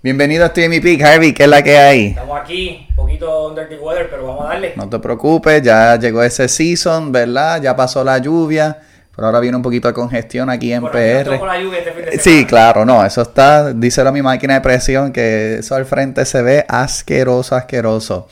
[0.00, 2.06] Bienvenido a Streamy Peak, Harvey, ¿qué es la que hay?
[2.08, 4.72] Estamos aquí, un poquito under the weather, pero vamos a darle.
[4.76, 7.60] No te preocupes, ya llegó ese season, ¿verdad?
[7.60, 8.78] Ya pasó la lluvia,
[9.14, 11.18] pero ahora viene un poquito de congestión aquí en Bueno, yo PR.
[11.22, 12.46] estoy con la lluvia este fin de Sí, semana.
[12.46, 16.42] claro, no, eso está, díselo a mi máquina de presión, que eso al frente se
[16.42, 18.28] ve asqueroso, asqueroso.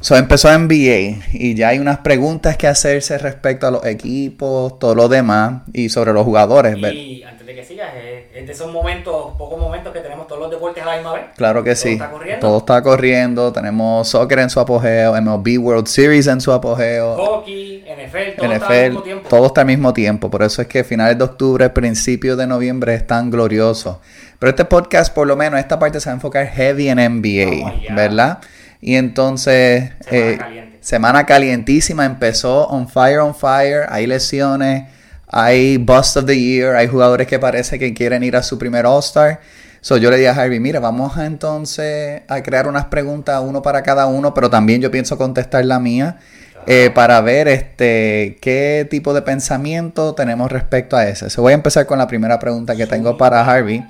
[0.00, 4.94] So, empezó NBA y ya hay unas preguntas que hacerse respecto a los equipos, todo
[4.96, 6.76] lo demás y sobre los jugadores.
[6.76, 10.50] Y de que sigas, es, es de esos momentos, pocos momentos que tenemos todos los
[10.50, 11.24] deportes a la misma vez.
[11.36, 11.92] Claro que Todo sí.
[11.92, 12.40] está corriendo.
[12.46, 13.52] Todo está corriendo.
[13.52, 17.14] Tenemos soccer en su apogeo, MLB World Series en su apogeo.
[17.16, 19.28] Hockey, NFL, todo está al mismo NFL, tiempo.
[19.28, 20.30] todo está al mismo tiempo.
[20.30, 23.98] Por eso es que finales de octubre, principios de noviembre están gloriosos.
[24.38, 27.62] Pero este podcast, por lo menos, esta parte se va a enfocar heavy en NBA,
[27.64, 27.94] Vamos allá.
[27.94, 28.38] ¿verdad?
[28.80, 30.78] Y entonces, Semana eh, caliente.
[30.82, 33.86] semana calientísima, empezó on fire, on fire.
[33.88, 34.84] Hay lesiones,
[35.28, 38.86] hay bust of the year, hay jugadores que parece que quieren ir a su primer
[38.86, 39.40] All-Star.
[39.80, 43.62] So, yo le dije a Harvey, mira, vamos a entonces a crear unas preguntas, uno
[43.62, 46.18] para cada uno, pero también yo pienso contestar la mía
[46.66, 51.30] eh, para ver este qué tipo de pensamiento tenemos respecto a ese.
[51.30, 53.84] So, voy a empezar con la primera pregunta que tengo para Harvey.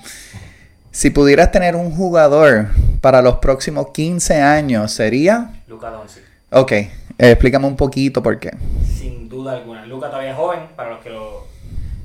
[0.90, 2.68] Si pudieras tener un jugador
[3.00, 5.50] para los próximos 15 años, ¿sería?
[5.66, 6.72] Luca Doncic, Ok,
[7.18, 8.52] eh, explícame un poquito por qué.
[8.86, 9.84] sin duda alguna.
[9.86, 11.46] Luca todavía es joven, para los que lo-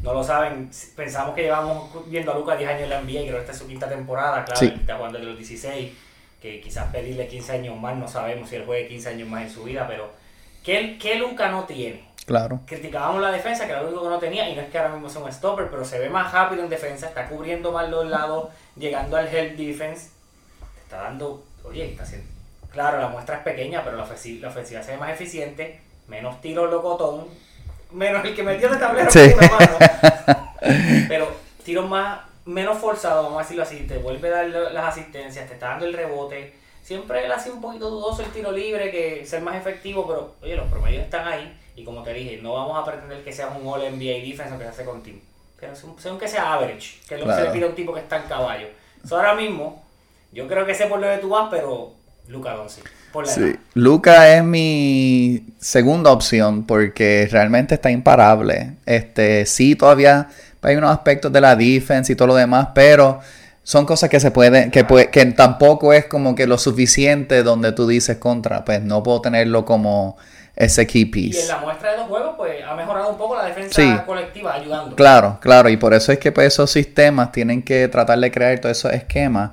[0.04, 3.34] no lo saben, pensamos que llevamos viendo a Luca 10 años en la NBA, creo
[3.36, 4.66] que esta es su quinta temporada, claro, Sí.
[4.76, 5.92] está jugando desde los 16,
[6.42, 9.50] que quizás pedirle 15 años más, no sabemos si él juegue 15 años más en
[9.52, 10.10] su vida, pero
[10.64, 12.10] ¿qué, qué Luca no tiene?
[12.26, 12.62] Claro.
[12.68, 14.92] criticábamos la defensa, que era lo único que no tenía, y no es que ahora
[14.94, 18.06] mismo sea un stopper, pero se ve más rápido en defensa, está cubriendo más los
[18.08, 20.10] lados, llegando al help defense,
[20.76, 22.28] te está dando, oye, está haciendo,
[22.72, 26.40] claro, la muestra es pequeña, pero la, ofensi- la ofensiva se ve más eficiente, menos
[26.42, 27.28] tiros locotón,
[27.92, 29.32] menos el que metió de tablero Sí.
[29.34, 29.78] con una mano,
[31.08, 31.28] pero
[31.64, 35.54] tiros más, menos forzados, vamos a decirlo así, te vuelve a dar las asistencias, te
[35.54, 39.42] está dando el rebote, siempre él hace un poquito dudoso el tiro libre, que ser
[39.42, 42.86] más efectivo, pero oye, los promedios están ahí, y como te dije, no vamos a
[42.86, 45.20] pretender que sea un All NBA defense aunque se hace con team,
[45.60, 47.94] pero sea un- sea average, que es lo que se le pide a un tipo
[47.94, 48.68] que está en caballo.
[49.08, 49.84] So, ahora mismo,
[50.32, 51.94] yo creo que sé por lo de tú vas, pero
[52.32, 52.90] Luca Doncic,
[53.26, 53.56] Sí.
[53.74, 58.74] Luca es mi segunda opción porque realmente está imparable.
[58.86, 60.30] Este, sí, todavía
[60.62, 63.20] hay unos aspectos de la defense y todo lo demás, pero
[63.64, 67.74] son cosas que se pueden, que, puede- que tampoco es como que lo suficiente donde
[67.74, 70.16] tú dices contra, pues no puedo tenerlo como
[70.56, 71.48] ese key Y en piece.
[71.48, 73.94] la muestra de dos juegos, pues ha mejorado un poco la defensa Sí.
[74.06, 74.96] colectiva, ayudando.
[74.96, 78.58] Claro, claro, y por eso es que pues, esos sistemas tienen que tratar de crear
[78.60, 79.52] todos esos esquemas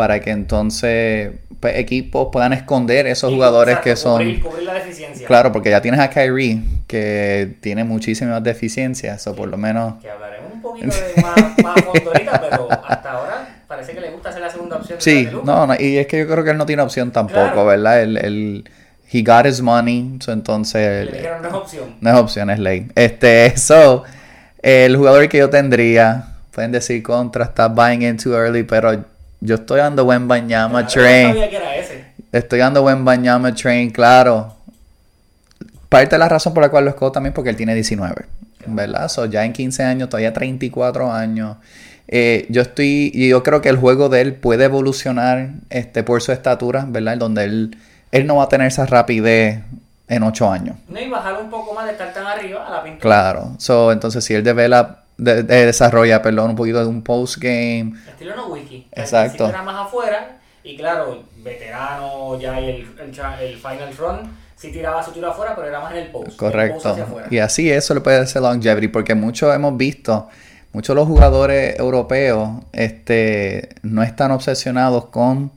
[0.00, 4.16] para que entonces pues, equipos puedan esconder esos jugadores exacto, que son...
[4.22, 5.26] Cubrir, cubrir la deficiencia.
[5.26, 10.00] Claro, porque ya tienes a Kyrie, que tiene muchísimas deficiencias, o por lo menos...
[10.00, 14.32] Que hablaremos un poquito de más, más ahorita, pero hasta ahora parece que le gusta
[14.32, 14.98] ser la segunda opción.
[15.02, 17.40] Sí, de no, no, y es que yo creo que él no tiene opción tampoco,
[17.42, 17.66] Claro.
[17.66, 18.00] ¿verdad?
[18.00, 18.64] Él, él-
[19.12, 21.10] he got his money, so entonces...
[21.10, 21.96] Le dijeron no es opción.
[22.00, 22.88] No es opción, es ley.
[22.94, 24.04] Este, so,
[24.62, 29.09] el jugador que yo tendría, pueden decir contra, está buying in too early, pero
[29.40, 31.28] yo estoy dando buen Banyama Yo train.
[31.28, 32.04] No sabía que era ese.
[32.32, 34.54] Estoy dando buen Banyama train, claro.
[35.88, 38.26] Parte de la razón por la cual lo escojo también es porque él tiene 19,
[38.66, 39.08] ¿verdad?
[39.08, 41.56] So, ya en 15 años, todavía 34 años.
[42.06, 46.22] Eh, yo estoy, y yo creo que el juego de él puede evolucionar este, por
[46.22, 47.16] su estatura, ¿verdad?
[47.16, 47.76] Donde él,
[48.12, 49.60] él no va a tener esa rapidez
[50.06, 50.76] en 8 años.
[50.88, 53.00] No, y bajar un poco más de estar tan arriba a la pintura.
[53.00, 53.54] Claro.
[53.58, 58.36] So, entonces, si él devela, de- de- desarrolla, perdón, un poquito de un post-game, Estilo
[58.36, 58.86] no wiki.
[58.92, 59.48] Exacto.
[59.48, 60.36] Era más afuera.
[60.62, 65.68] Y claro, veterano, ya el, el, el final run, sí tiraba su tiro afuera, pero
[65.68, 66.26] era más en el post.
[66.26, 66.88] el post Correcto.
[66.90, 67.26] afuera.
[67.30, 70.28] Y así eso le puede hacer longevity, porque muchos hemos visto,
[70.72, 75.50] muchos de los jugadores europeos este, no están obsesionados con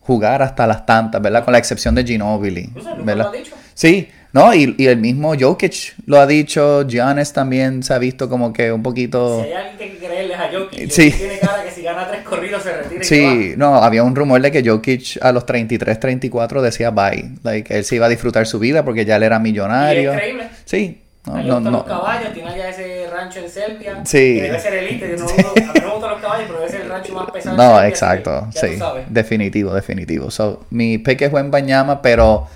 [0.00, 1.44] jugar hasta las tantas, ¿verdad?
[1.44, 3.24] Con la excepción de Ginobili, Pues, ¿verdad?
[3.24, 3.54] lo ha dicho.
[3.74, 8.28] Sí, no, y, y el mismo Jokic lo ha dicho, Giannis también se ha visto
[8.28, 9.42] como que un poquito...
[9.42, 11.10] Si hay alguien que creerles a Jokic, Sí.
[11.10, 14.14] Jokic tiene cara que si gana tres corridos se retira y Sí, no, había un
[14.14, 18.08] rumor de que Jokic a los 33, 34 decía bye, like él se iba a
[18.08, 19.40] disfrutar su vida porque ya él era va.
[19.40, 20.12] Y millonario.
[20.12, 20.20] es.
[20.66, 21.70] Sí, no, no, no.
[21.70, 24.00] los caballos, tiene allá ese rancho en Serbia.
[24.04, 24.36] Sí.
[24.36, 25.16] Que debe ser elite.
[25.18, 27.50] no- a mí no me gustan los caballos, pero debe ser el rancho más pesado.
[27.50, 28.78] en No, Serbia, exacto, que sí,
[29.08, 30.30] definitivo, definitivo.
[30.30, 32.46] So, mi pick es buen Bañama, pero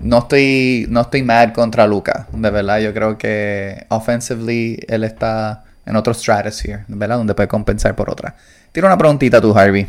[0.00, 2.78] no estoy, no estoy mad contra Luca, de verdad.
[2.80, 7.16] Yo creo que offensively él está en otro stratosphere, ¿verdad?
[7.18, 8.34] Donde puede compensar por otra.
[8.72, 9.86] Tira una preguntita tú, Harvey.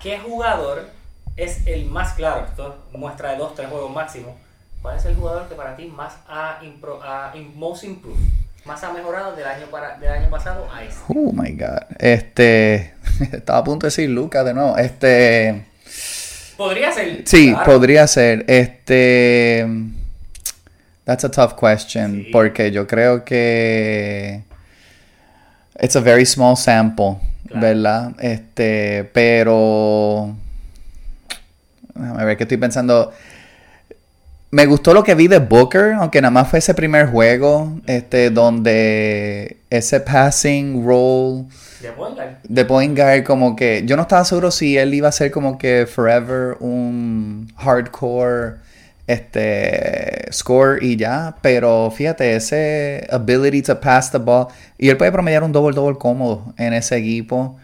[0.00, 0.88] ¿Qué jugador
[1.36, 2.46] es el más claro?
[2.46, 4.36] Esto muestra de dos, tres juegos máximo.
[4.82, 8.18] ¿Cuál es el jugador que para ti más ha, impro- ha im- most improved?
[8.64, 11.00] más ha mejorado del año, para, del año pasado a este?
[11.08, 11.80] Oh my God.
[11.98, 12.94] Este.
[13.32, 14.76] Estaba a punto de decir Luca de nuevo.
[14.78, 15.64] Este.
[16.60, 17.22] Podría ser.
[17.24, 17.64] Sí, claro.
[17.64, 18.44] podría ser.
[18.46, 19.66] Este.
[21.04, 22.24] That's a tough question.
[22.24, 22.30] Sí.
[22.30, 24.42] Porque yo creo que.
[25.80, 27.16] It's a very small sample.
[27.48, 27.66] Claro.
[27.66, 28.12] ¿Verdad?
[28.20, 29.08] Este.
[29.14, 30.36] Pero.
[31.94, 33.10] Déjame ver que estoy pensando.
[34.50, 38.28] Me gustó lo que vi de Booker, aunque nada más fue ese primer juego, este,
[38.28, 41.46] donde ese passing role
[41.80, 42.38] De Poingal.
[42.42, 45.56] de point guard como que yo no estaba seguro si él iba a ser como
[45.56, 48.56] que forever un hardcore
[49.06, 54.46] este score y ya, pero fíjate ese ability to pass the ball
[54.78, 57.56] y él puede promediar un double double cómodo en ese equipo.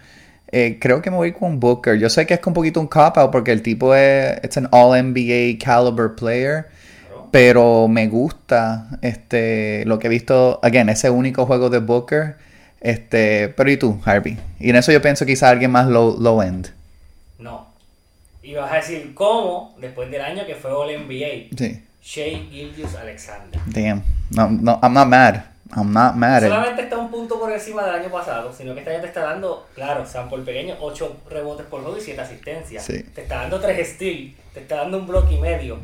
[0.48, 1.98] Eh, creo que me voy con Booker.
[1.98, 4.68] Yo sé que es un poquito un cop out porque el tipo es it's an
[4.72, 6.66] all NBA caliber player.
[7.08, 7.28] Claro.
[7.30, 12.36] Pero me gusta este lo que he visto, again, ese único juego de Booker.
[12.80, 14.38] Este, pero ¿y tú, Harvey?
[14.60, 16.68] Y en eso yo pienso quizá alguien más low, low end.
[17.38, 17.66] No.
[18.42, 19.74] Y vas a decir, ¿cómo?
[19.80, 21.56] Después del año que fue All NBA.
[21.56, 21.82] Sí.
[22.02, 23.60] Shea Gilgius Alexander.
[23.66, 24.02] Damn.
[24.30, 25.34] No, no, I'm not mad.
[25.74, 26.42] I'm not mad.
[26.42, 29.08] No solamente está un punto por encima del año pasado, sino que este año te
[29.08, 32.84] está dando, claro, sample pequeño, 8 rebotes por juego y 7 asistencias.
[32.84, 33.02] Sí.
[33.02, 35.78] Te está dando 3 steals, te está dando un bloque y medio.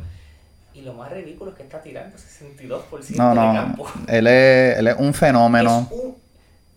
[0.73, 3.53] Y lo más ridículo es que está tirando 62% No, de no.
[3.53, 3.85] campo.
[4.07, 5.87] Él es, él es un fenómeno.
[5.91, 6.15] Es un-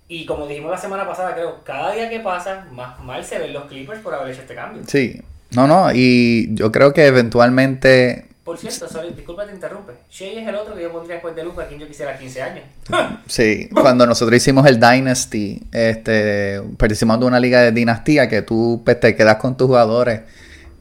[0.08, 3.52] Y como dijimos la semana pasada, creo, cada día que pasa, más mal se ven
[3.52, 4.82] los Clippers por haber hecho este cambio.
[4.86, 5.20] Sí.
[5.50, 5.90] No, no.
[5.92, 8.26] Y yo creo que eventualmente.
[8.44, 9.92] Por cierto, sorry, disculpa te interrumpe.
[10.08, 12.42] Shea es el otro que yo pondría después de Luca, a quien yo quisiera 15
[12.42, 12.64] años.
[13.26, 18.82] Sí, cuando nosotros hicimos el Dynasty, este, participamos de una liga de dinastía que tú
[18.84, 20.20] pues, te quedas con tus jugadores.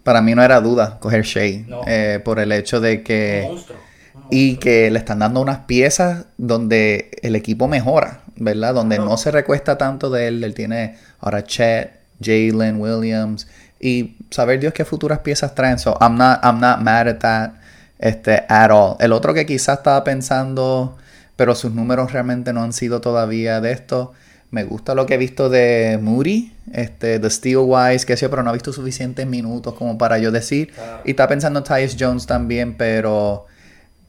[0.04, 1.64] Para mí no era duda coger Shea.
[1.68, 1.82] No.
[1.88, 3.44] eh, por el hecho de un que.
[3.48, 3.78] monstruo.
[4.14, 8.74] un Y que le están dando unas piezas donde el equipo mejora, ¿verdad?
[8.74, 10.44] Donde no se recuesta tanto de él.
[10.44, 11.92] Él tiene ahora Chet,
[12.22, 13.48] Jalen, Williams.
[13.80, 15.80] Y saber Dios qué futuras piezas traen.
[15.80, 17.52] So I'm not, I'm not mad at that
[18.00, 18.96] este, at all.
[19.00, 20.98] El otro que quizás estaba pensando,
[21.36, 24.14] pero sus números realmente no han sido todavía de esto.
[24.52, 28.44] Me gusta lo que he visto de Moody, este, de Steel Wise, que sí, pero
[28.44, 30.72] no he visto suficientes minutos como para yo decir.
[30.72, 31.02] Claro.
[31.04, 33.48] Y está pensando en Tyus Jones también, pero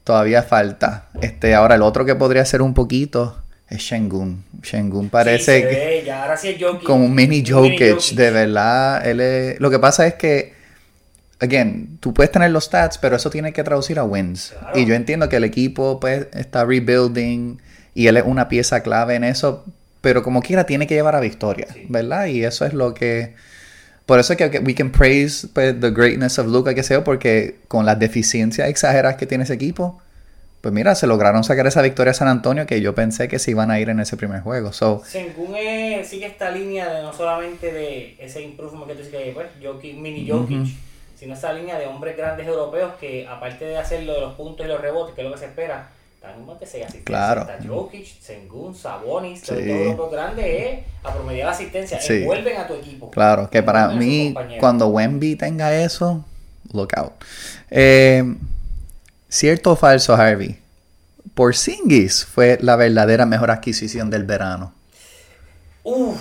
[0.03, 1.07] todavía falta.
[1.21, 3.35] Este, ahora el otro que podría ser un poquito
[3.69, 4.43] es Shengun.
[4.63, 6.83] Shengun Sí, parece se que- ve, ya ahora sí es Jokic.
[6.83, 9.05] como un mini Jokic, de verdad.
[9.07, 10.53] Él es- Lo que pasa es que,
[11.39, 14.53] again, tú puedes tener los stats, pero eso tiene que traducir a wins.
[14.59, 14.79] Claro.
[14.79, 17.59] Y yo entiendo que el equipo pues está rebuilding
[17.93, 19.65] y él es una pieza clave en eso,
[20.01, 21.85] pero como quiera tiene que llevar a victoria, Sí.
[21.89, 22.27] ¿verdad?
[22.27, 23.33] Y eso es lo que...
[24.05, 27.03] Por eso es que que we can praise pues, the greatness of Luca, que sea,
[27.03, 29.99] porque con las deficiencias exageradas que tiene ese equipo,
[30.61, 33.51] pues mira, se lograron sacar esa victoria a San Antonio que yo pensé que se
[33.51, 34.73] iban a ir en ese primer juego.
[34.73, 39.13] So, Sengun eh, sigue esta línea de no solamente de ese improvement que tú dices
[39.13, 40.67] que pues, Jokic, mini Jokic,
[41.15, 44.65] sino esta línea de hombres grandes europeos que aparte de hacer lo de los puntos
[44.65, 45.89] y los rebotes, que es lo que se espera,
[46.59, 47.03] de 6 asistencias.
[47.03, 47.41] Claro.
[47.41, 49.53] Está Jokic, Sengun, Sabonis, Sí.
[49.53, 52.13] dos europeos grandes es a promediar asistencia, Sí.
[52.15, 53.09] envuelven a tu equipo.
[53.11, 56.25] Claro, que para mí, cuando Wemby tenga eso,
[56.73, 57.13] look out.
[57.69, 58.35] Eh,
[59.29, 60.59] Cierto o falso, Harvey.
[61.33, 64.73] Porzingis fue la verdadera mejor adquisición del verano.
[65.83, 66.17] Uf,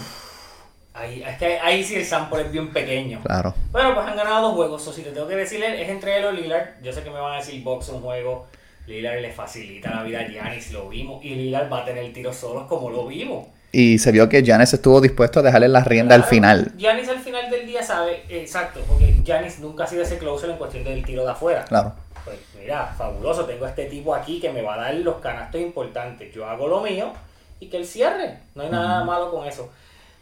[0.92, 3.20] ahí, es que ahí sí el sample es bien pequeño.
[3.22, 3.54] Claro.
[3.70, 4.86] Bueno, pues han ganado dos juegos.
[4.86, 6.82] O si te tengo que decir, es entre él o Lillard.
[6.82, 8.46] Yo sé que me van a decir Box un juego.
[8.86, 11.24] Lillard le facilita la vida a Giannis, lo vimos.
[11.24, 13.46] Y Lillard va a tener tiros solos como lo vimos.
[13.72, 16.72] Y se vio que Giannis estuvo dispuesto a dejarle la rienda al final.
[16.76, 20.56] Giannis al final del día sabe, exacto, porque Giannis nunca ha sido ese closer en
[20.56, 21.64] cuestión del tiro de afuera.
[21.64, 21.92] Claro.
[22.26, 25.60] Pues mira, fabuloso, tengo a este tipo aquí que me va a dar los canastos
[25.60, 26.34] importantes.
[26.34, 27.12] Yo hago lo mío
[27.60, 28.40] y que él cierre.
[28.56, 29.70] No hay nada malo con eso.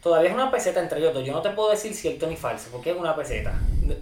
[0.02, 1.24] Todavía es una peseta entre ellos dos.
[1.24, 3.54] Yo no te puedo decir cierto ni falso, porque es una peseta.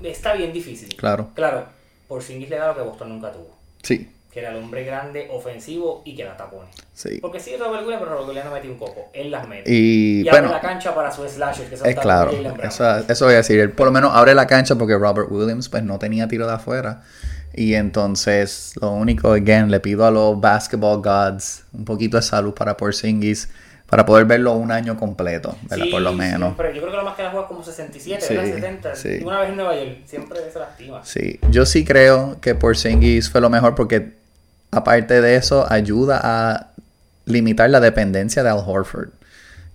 [0.03, 0.97] Está bien difícil.
[0.97, 1.29] Claro.
[1.35, 1.67] Claro,
[2.09, 3.57] por Singis le da lo que Boston nunca tuvo.
[3.85, 4.11] Sí.
[4.33, 6.75] Que era el hombre grande, ofensivo y que da tapones.
[6.93, 7.21] Sí.
[7.21, 9.11] Porque sí, Robert Williams, pero Robert Williams no metió un coco.
[9.13, 9.71] Él las mete.
[9.71, 12.33] Y, Y abre bueno, la cancha para su slasher, que es claro.
[12.61, 13.61] Eso, eso voy a decir.
[13.61, 16.55] Él por lo menos abre la cancha porque Robert Williams pues no tenía tiro de
[16.55, 17.03] afuera.
[17.55, 22.55] Y entonces lo único, again, le pido a los basketball gods un poquito de salud
[22.55, 23.49] para Porzingis
[23.87, 25.85] para poder verlo un año completo, ¿verdad?
[25.85, 26.55] Sí, por lo menos.
[26.57, 26.75] siempre.
[26.75, 28.55] Yo creo que lo más que la juega es como 67, Sí, ¿verdad?
[28.55, 28.95] 70.
[28.97, 29.21] sí.
[29.23, 31.05] Una vez en Nueva York, siempre se lastima.
[31.05, 34.15] Sí, yo sí creo que Porzingis fue lo mejor porque
[34.71, 36.69] aparte de eso ayuda a
[37.27, 39.11] limitar la dependencia de Al Horford.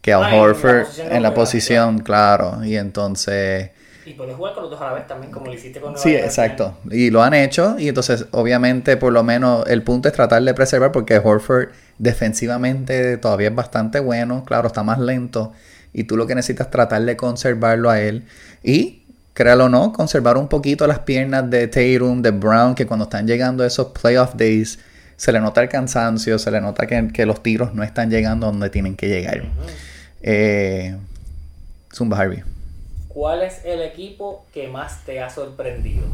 [0.02, 2.66] Que Al Ah, en la Horford posición en la posición, claro.
[2.66, 3.70] Y entonces
[4.08, 6.02] Y puedes jugar con los dos a la vez también, como lo hiciste con Nueva
[6.02, 6.24] Sí, York.
[6.24, 6.78] exacto.
[6.90, 7.76] Y lo han hecho.
[7.78, 13.18] Y entonces, obviamente, por lo menos el punto es tratar de preservar porque Horford defensivamente
[13.18, 14.46] todavía es bastante bueno.
[14.46, 15.52] Claro, está más lento.
[15.92, 18.24] Y tú lo que necesitas es tratar de conservarlo a él.
[18.64, 23.04] Y, créalo o no, conservar un poquito las piernas de Tatum, de Brown, que cuando
[23.04, 24.80] están llegando esos playoff days,
[25.18, 28.46] se le nota el cansancio, se le nota que, que los tiros no están llegando
[28.48, 29.44] donde tienen que llegar.
[30.22, 30.96] Eh,
[31.94, 32.44] Zumba Harvey.
[33.18, 36.06] ¿Cuál es el equipo que más te ha sorprendido?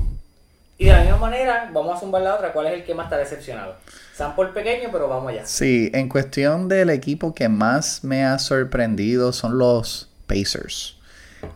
[0.78, 3.10] Y de la misma manera, vamos a zumbar la otra, ¿cuál es el que más
[3.10, 3.76] te ha decepcionado?
[4.16, 5.46] Sample pequeño, pero vamos allá.
[5.46, 10.96] Sí, en cuestión del equipo que más me ha sorprendido son los Pacers.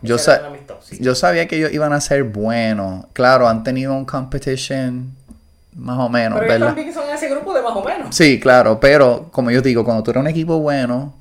[0.02, 0.50] Yo, sa-
[0.80, 1.02] sí.
[1.14, 3.06] sabía que ellos iban a ser buenos.
[3.14, 5.16] Claro, han tenido un competition
[5.74, 6.74] más o menos, Pero ellos ¿verdad?
[6.74, 8.14] también son ese grupo de más o menos.
[8.14, 11.14] Sí, claro, pero como yo digo, cuando tú eres un equipo bueno,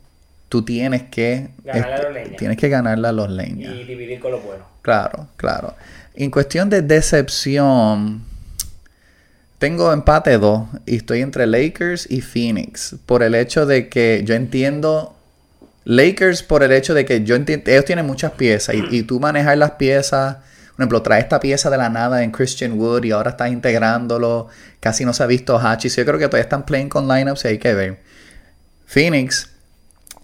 [0.50, 2.38] tú tienes que Ganarle a los leñas.
[2.38, 3.74] tienes que ganarle a los leñas.
[3.74, 4.66] Y dividir con lo bueno.
[4.82, 5.76] Claro, claro.
[6.16, 8.24] En cuestión de decepción,
[9.60, 14.36] tengo empate 2 y estoy entre Lakers y Phoenix por el hecho de que yo
[14.36, 15.16] entiendo
[15.84, 19.20] Lakers por el hecho de que yo entiendo ellos tienen muchas piezas y, y tú
[19.20, 20.38] manejar las piezas,
[20.76, 24.48] por ejemplo, trae esta pieza de la nada en Christian Wood y ahora estás integrándolo,
[24.80, 27.48] casi no se ha visto Hachi, yo creo que todavía están playing con lineups y
[27.48, 28.00] hay que ver.
[28.86, 29.50] Phoenix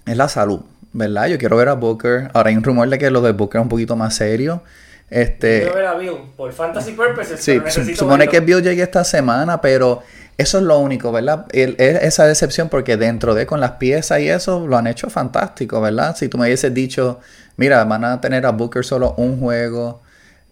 [0.05, 1.27] es la salud, ¿verdad?
[1.27, 2.29] Yo quiero ver a Booker.
[2.33, 4.61] Ahora hay un rumor de que lo de Booker es un poquito más serio.
[5.09, 7.39] Este, Quiero ver a Bill por fantasy purposes.
[7.39, 8.31] sí, su- supone verlo.
[8.31, 10.01] que Bill llegue esta semana, pero
[10.37, 11.45] eso es lo único, ¿verdad?
[11.51, 15.09] El- es esa decepción porque dentro de con las piezas y eso lo han hecho
[15.09, 16.15] fantástico, ¿verdad?
[16.17, 17.19] Si tú me hubieses dicho,
[17.57, 20.01] mira, van a tener a Booker solo un juego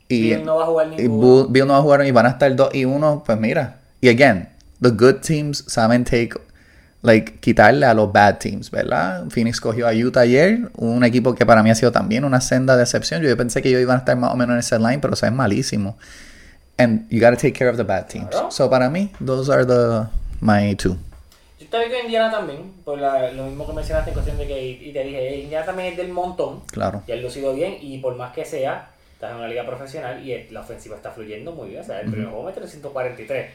[0.07, 2.29] y, Bill no va a jugar y Bill no va a jugar y van a
[2.29, 3.77] estar 2 y 1, pues mira.
[3.99, 4.47] Y again,
[4.81, 6.31] the good teams saben take,
[7.03, 9.25] like, quitarle a los bad teams, ¿verdad?
[9.29, 12.73] Phoenix cogió a Utah ayer, un equipo que para mí ha sido también una senda
[12.75, 13.21] de decepción.
[13.23, 15.15] Yo pensé que ellos iban a estar más o menos en ese line, pero o
[15.15, 15.97] sea, es malísimo.
[16.77, 18.29] And you gotta take care of the bad teams.
[18.29, 18.51] Claro.
[18.51, 20.07] So para mí, those are the
[20.39, 20.97] my two.
[21.59, 24.67] Yo estaba con Indiana también, por la- lo mismo que mencionaste en cuestión de que,
[24.69, 27.03] y te dije, Indiana también es del montón, Claro.
[27.07, 30.47] y él lucido bien, y por más que sea, estás en una liga profesional y
[30.51, 31.81] la ofensiva está fluyendo muy bien.
[31.81, 33.47] O sea, el primer juego mete 143.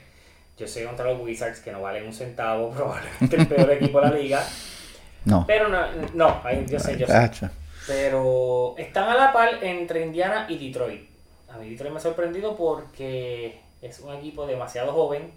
[0.59, 4.09] Yo sé contra los Wizards que no valen un centavo, probablemente el peor equipo de
[4.09, 4.45] la liga.
[5.25, 5.45] No.
[5.47, 5.81] Pero no,
[6.15, 7.49] no, yo sé, yo sé.
[7.87, 11.03] Pero están a la par entre Indiana y Detroit.
[11.53, 15.31] A mí Detroit me ha sorprendido porque es un equipo demasiado joven.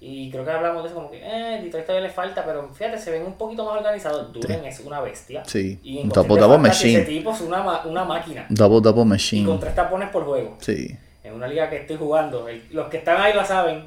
[0.00, 2.98] Y creo que hablamos de eso como que, eh, Detroit todavía le falta, pero fíjate,
[2.98, 4.32] se ven un poquito más organizados.
[4.32, 5.42] Duren es una bestia.
[5.44, 5.80] Sí.
[5.82, 7.00] Y en Double double machine.
[7.00, 8.46] Ese tipo es una, una máquina.
[8.48, 9.46] Double double Y machine.
[9.46, 10.56] con tres tapones por juego.
[10.60, 10.96] Sí.
[11.24, 12.48] En una liga que estoy jugando.
[12.48, 13.84] el- los que están ahí lo saben.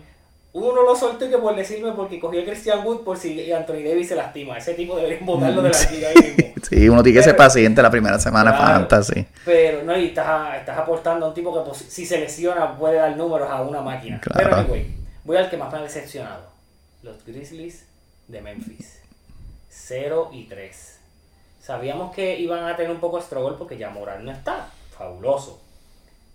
[0.53, 4.09] Uno lo solté que por decirme porque cogió a Christian Wood por si Anthony Davis
[4.09, 4.57] se lastima.
[4.57, 6.51] Ese tipo deberían botarlo de la liga ahí mismo.
[6.71, 8.73] Sí, uno tiene que ser paciente la primera semana Claro.
[8.79, 9.25] fantasy.
[9.43, 12.95] Pero no, y estás, estás aportando a un tipo que pues, si se lesiona puede
[12.95, 14.21] dar números a una máquina.
[14.21, 14.39] Claro.
[14.41, 16.43] Pero anyway, voy al que más me ha decepcionado.
[17.03, 17.85] Los Grizzlies
[18.27, 18.99] de Memphis.
[19.69, 20.99] 0 y 3.
[21.61, 24.67] Sabíamos que iban a tener un poco de struggle porque ya Moral no está.
[24.97, 25.60] Fabuloso.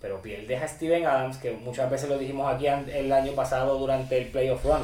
[0.07, 4.17] Pero pierde a Steven Adams, que muchas veces lo dijimos aquí el año pasado durante
[4.17, 4.83] el playoff run.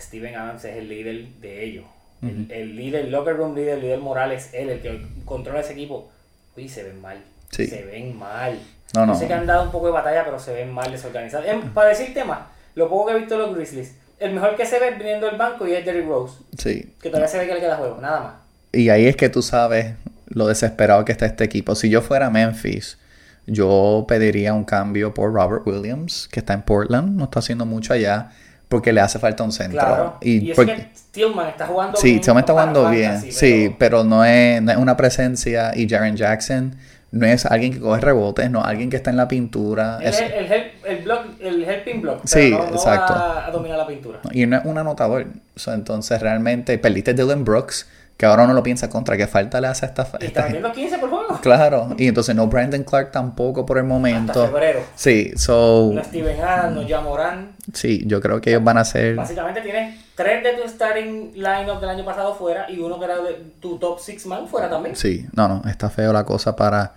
[0.00, 1.84] Steven Adams es el líder de ellos.
[2.22, 5.60] el, el líder, el locker room líder, el líder moral es él, el que controla
[5.60, 6.08] ese equipo.
[6.56, 7.18] Uy, se ven mal.
[7.50, 7.66] Sí.
[7.66, 8.58] Se ven mal.
[8.94, 9.12] No, no.
[9.12, 11.46] Yo sé que han dado un poco de batalla, pero se ven mal desorganizados.
[11.46, 12.40] Em, para decirte más,
[12.76, 15.36] lo poco que he visto de los Grizzlies, el mejor que se ve viniendo del
[15.36, 16.94] banco y es Derrick Rose, Sí.
[17.02, 18.34] que todavía se ve que le queda juego, nada más.
[18.72, 19.94] Y ahí es que tú sabes
[20.28, 21.74] lo desesperado que está este equipo.
[21.74, 22.96] Si yo fuera Memphis,
[23.46, 27.92] yo pediría un cambio por Robert Williams, que está en Portland, no está haciendo mucho
[27.92, 28.30] allá,
[28.68, 29.78] porque le hace falta un centro.
[29.78, 30.16] Claro.
[30.20, 33.74] Y, Y, es que Tillman está jugando sí, bien Tillman está jugando bien, fantasy, sí,
[33.78, 35.70] pero- pero no es, no es una presencia.
[35.76, 36.74] Y Jaren Jackson
[37.12, 39.98] no es alguien que coge rebotes, no es alguien que está en la pintura.
[40.02, 43.14] Él es- el, help- el, block, el helping block, pero Sí, no, no exacto.
[43.14, 44.18] va a dominar la pintura.
[44.32, 45.26] Y no es un anotador.
[45.54, 49.68] So, entonces realmente perdiste Dylan Brooks, que ahora uno lo piensa contra, que falta le
[49.68, 50.58] hace a esta, Y esta está gente.
[50.58, 51.25] metiendo 15 por juego.
[51.46, 54.46] Claro, y entonces no Brandon Clark tampoco por el Hasta momento.
[54.46, 54.80] febrero.
[54.96, 57.52] Sí, so, No Steven Adams, no Jamoran.
[57.72, 61.80] sí, yo creo que ellos van a ser, Básicamente tienes tres de tu starting lineup
[61.80, 64.96] del año pasado fuera y uno que era de tu top six man fuera también.
[64.96, 66.94] sí, no, no, está feo la cosa para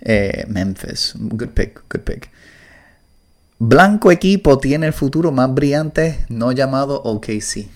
[0.00, 1.14] eh, Memphis.
[1.18, 2.30] Good pick, good pick.
[3.58, 7.66] Blanco equipo tiene el futuro más brillante, no llamado OKC.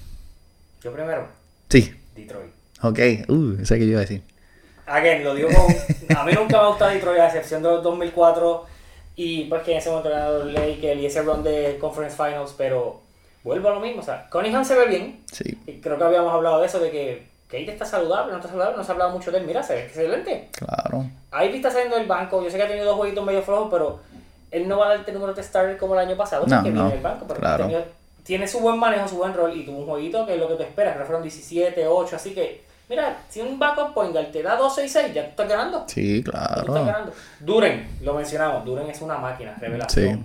[0.83, 1.29] Yo primero,
[1.71, 2.51] Sí, Detroit.
[2.83, 2.99] ok,
[3.31, 4.23] uh, ese que yo iba a decir.
[4.91, 6.17] Again, lo digo con...
[6.17, 8.67] A mí nunca me ha gustado Detroit, a excepción de los 2004
[9.17, 12.55] y pues que en ese momento era los Lakers y ese run de Conference Finals,
[12.59, 13.01] pero
[13.45, 14.01] vuelvo a lo mismo.
[14.01, 15.21] O sea, Cunningham se ve bien.
[15.31, 18.49] Sí, y creo que habíamos hablado de eso, de que Kate está saludable, no está
[18.49, 19.47] saludable, no se ha hablado mucho de él.
[19.47, 20.49] Mira, se ve excelente.
[20.53, 21.05] Claro.
[21.45, 22.43] Ivy está saliendo del banco.
[22.43, 24.01] Yo sé que ha tenido dos jueguitos medio flojos, pero
[24.51, 26.83] él no va a darte número de starter como el año pasado, No, porque no,
[26.83, 27.25] viene del banco.
[27.29, 27.65] Pero claro.
[27.65, 27.85] tenido-
[28.25, 30.55] tiene su buen manejo, su buen rol y tuvo un jueguito que es lo que
[30.55, 32.17] tú esperas, que fueron 17, 8.
[32.17, 35.31] Así que, mira, si un backup point guard te da 12 y 6, ya tú
[35.31, 35.85] estás ganando.
[35.87, 36.75] Sí, Tú estás claro.
[36.85, 37.13] ganando.
[37.41, 40.19] Duren, lo mencionamos, Duren es una máquina, revelación.
[40.19, 40.25] Sí.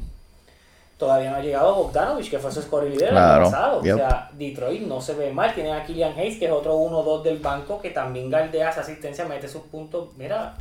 [0.97, 3.83] Todavía no ha llegado Bogdanovich, que fue su score líder el Claro, año pasado.
[3.83, 3.95] yep.
[3.95, 5.53] O sea, Detroit no se ve mal.
[5.53, 9.25] Tienen a Killian Hayes, que es otro 1-2 del banco, que también galdea esa asistencia,
[9.25, 10.09] mete sus puntos.
[10.17, 10.55] Mira,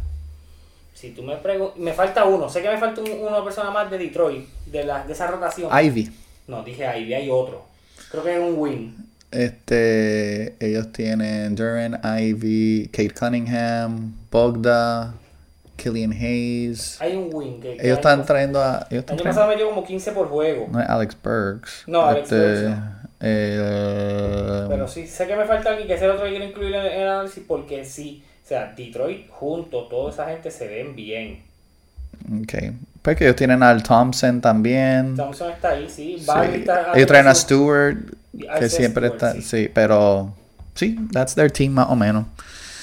[0.93, 1.79] si tú me preguntas.
[1.79, 2.49] Me falta uno.
[2.49, 5.71] Sé que me falta un- una persona más de Detroit, de, la, de esa rotación.
[5.85, 6.11] Ivy.
[6.49, 7.63] No, dije Ivy, hay otro.
[8.11, 9.14] Creo que es un win.
[9.35, 15.15] Este, ellos tienen Duran, Ivy, Kate Cunningham, Bogda,
[15.77, 17.01] Killian Hayes.
[17.01, 17.61] Hay un win.
[17.61, 18.87] Que, Ellos el están año- trayendo a.
[18.91, 20.69] Ellos están trayendo- metió como 15 por juego.
[20.71, 21.83] no es Alex Burks.
[21.87, 22.93] No, Alex Burks Este, no.
[23.21, 26.75] eh, Pero sí, sé que me falta alguien que es el otro que quiero incluir
[26.75, 28.23] en el análisis porque sí.
[28.45, 31.43] O sea, Detroit junto, toda esa gente se ven bien.
[32.43, 32.55] Ok.
[33.03, 35.17] Pues que ellos tienen al Thompson también.
[35.17, 36.19] Thompson está ahí, sí.
[36.19, 36.31] Sí.
[36.95, 37.97] Ellos traen a Stewart,
[38.39, 39.33] que siempre Stewart, está.
[39.35, 39.43] sí.
[39.43, 40.35] Sí, pero.
[40.75, 42.27] Sí, that's their team más o menos.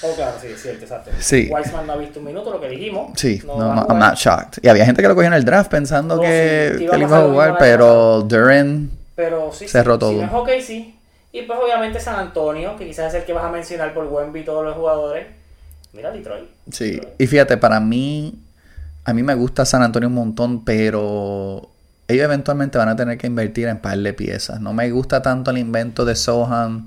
[0.03, 1.11] Oh, claro, sí, cierto, exacto.
[1.19, 1.49] Sí.
[1.51, 3.11] No ha visto un minuto, lo que dijimos.
[3.15, 4.59] Sí, no no, I'm not shocked.
[4.63, 7.01] Y había gente que lo cogió en el draft pensando No, que, sí, que él
[7.03, 8.89] iba a jugar, pero Duran.
[9.15, 10.11] Pero sí, Cerró sí, todo.
[10.11, 10.95] Si no es hockey, sí.
[11.31, 14.39] Y pues obviamente San Antonio, que quizás es el que vas a mencionar por Wemby
[14.39, 15.27] y todos los jugadores.
[15.93, 16.49] Mira Detroit.
[16.71, 18.33] Sí, y fíjate, para mí,
[19.05, 21.69] a mí me gusta San Antonio un montón, pero
[22.11, 24.61] ellos eventualmente van a tener que invertir en par de piezas.
[24.61, 26.85] No me gusta tanto el invento de Sohan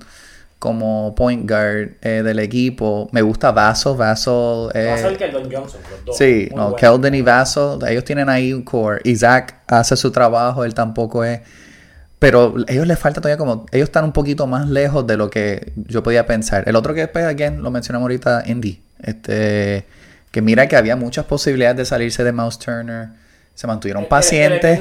[0.65, 3.09] como point guard eh, del equipo.
[3.13, 4.71] Me gusta Vaso, Vaso.
[4.75, 6.17] Eh, que el Don Johnson, los dos.
[6.17, 6.77] sí, Muy no, bueno.
[6.77, 9.01] Keldon y Vaso, ellos tienen ahí un core.
[9.05, 11.41] Isaac hace su trabajo, él tampoco es.
[12.19, 13.67] Pero a ellos les falta todavía como.
[13.73, 16.67] Ellos están un poquito más lejos de lo que yo podía pensar.
[16.67, 18.83] El otro que pues, again, lo mencionamos ahorita, Indy.
[19.03, 19.85] Este.
[20.31, 23.11] Que mira que había muchas posibilidades de salirse de Mouse Turner.
[23.55, 24.81] Se mantuvieron El- el- pacientes.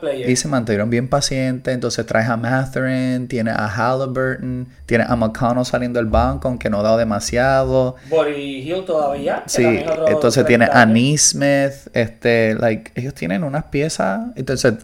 [0.00, 0.28] Player.
[0.28, 1.72] Y se mantuvieron bien pacientes.
[1.72, 6.80] Entonces traes a Matherin, tiene a Halliburton, tiene a McConnell saliendo del banco, aunque no
[6.80, 7.96] ha dado demasiado.
[8.10, 9.42] Body Hill todavía.
[9.46, 10.84] Sí, entonces trade tiene a.
[10.84, 14.74] Neesmith, este, like, ellos tienen unas piezas, entonces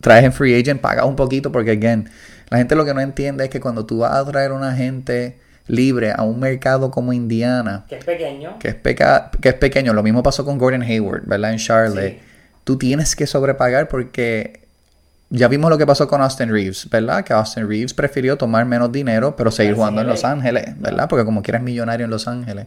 [0.00, 2.08] traes en free agent, pagas un poquito, porque again,
[2.50, 5.38] la gente lo que no entiende es que cuando tú vas a traer una gente
[5.66, 8.58] libre a un mercado como Indiana, Que es pequeño.
[8.58, 11.52] que es, peca- que es pequeño, lo mismo pasó con Gordon Hayward, ¿verdad?
[11.52, 12.20] En Charlotte, Sí.
[12.68, 14.68] Tú tienes que sobrepagar porque
[15.30, 17.24] ya vimos lo que pasó con Austin Reeves, ¿verdad?
[17.24, 20.06] Que Austin Reeves prefirió tomar menos dinero, pero seguir Así jugando en.
[20.06, 21.08] Los Ángeles, ¿verdad?
[21.08, 22.66] Porque como quieres millonario en Los Ángeles.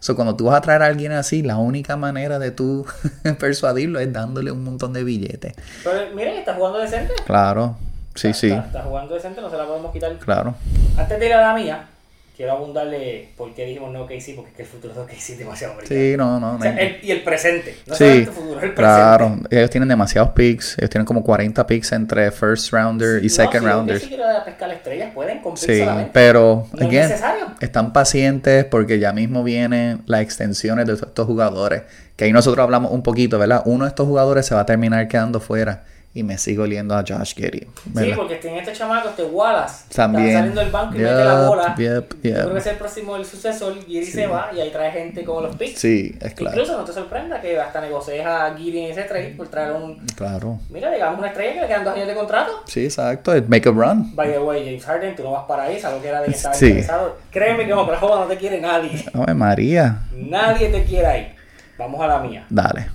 [0.00, 2.86] So, cuando tú vas a traer a alguien así, la única manera de tú
[3.38, 5.52] persuadirlo es dándole un montón de billetes.
[5.84, 7.12] Pero miren, está jugando decente.
[7.26, 7.76] Claro,
[8.14, 10.16] sí, Está- sí, Está, está jugando decente, no se la podemos quitar.
[10.18, 10.54] claro.
[10.96, 11.88] Antes de ir a la mía,
[12.36, 15.38] quiero abundarle por qué dijimos no KC, porque es que el futuro de KC es
[15.38, 16.00] demasiado americano.
[16.00, 16.78] Sí, no, no, O sea, no.
[16.78, 17.76] el- y el presente.
[17.86, 18.76] No Sí, solamente el futuro, el presente.
[18.76, 19.36] claro.
[19.50, 20.78] Ellos tienen demasiados picks.
[20.78, 24.00] Ellos tienen como 40 picks entre first rounder y No, second si los rounders.
[24.00, 26.10] KC quieren pescar estrellas, pueden cumplir Sí, solamente.
[26.14, 27.46] pero No es again, necesario.
[27.60, 31.82] están pacientes porque ya mismo vienen las extensiones de estos jugadores.
[32.16, 33.62] Que ahí nosotros hablamos un poquito, ¿verdad?
[33.66, 35.84] Uno de estos jugadores se va a terminar quedando fuera.
[36.14, 37.66] Y me sigo oliendo a Josh Giddy.
[37.96, 39.84] Sí, porque tiene este chamaco, este Wallace.
[39.94, 40.26] También.
[40.26, 41.74] Está saliendo del banco y mete la bola.
[41.78, 42.56] yep, Yo creo que yep.
[42.58, 43.82] es el próximo, el sucesor.
[43.86, 45.80] Giri se va y ahí trae gente como los picks.
[45.80, 46.54] Sí, es claro.
[46.54, 50.04] Incluso no te sorprenda que hasta negocies a Giri en ese trade por traer un.
[50.14, 50.60] Claro.
[50.68, 52.62] Mira, digamos una estrella que le quedan dos años de contrato.
[52.66, 53.32] Sí, exacto.
[53.48, 54.14] Make a run.
[54.14, 56.32] By the way, James Harden, tú no vas para ahí, algo que era de que
[56.32, 56.66] estaba Sí.
[56.66, 57.16] interesado.
[57.30, 59.02] Créeme que Oklahoma no te quiere nadie.
[59.14, 60.02] Ave María.
[60.12, 61.34] Nadie te quiere ahí.
[61.78, 62.44] Vamos a la mía.
[62.50, 62.90] Dale.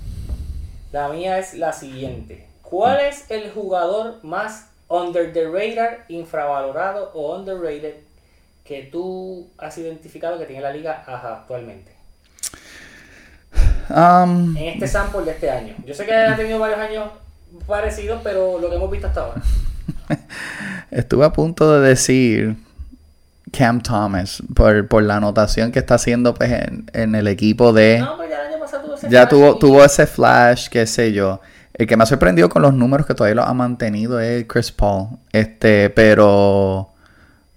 [0.92, 2.47] La mía es la siguiente.
[2.70, 7.96] ¿Cuál es el jugador más under the radar, infravalorado o underrated
[8.66, 11.92] que tú has identificado que tiene la liga ajá, actualmente?
[13.90, 15.76] Um, En este sample de este año.
[15.86, 17.10] Yo sé que ha tenido varios años
[17.66, 19.42] parecidos, pero lo que hemos visto hasta ahora.
[20.92, 22.58] Estuve a punto de decir
[23.58, 28.00] Cam Thomas por, por la anotación que está haciendo pues, en, en el equipo de...
[28.00, 30.68] No, pero ya el año pasado tuvo ese ya flash tuvo, y- tuvo ese flash,
[30.68, 31.40] qué sé yo.
[31.78, 34.72] El que me ha sorprendido con los números que todavía lo ha mantenido es Chris
[34.72, 35.10] Paul.
[35.32, 36.90] Este, pero...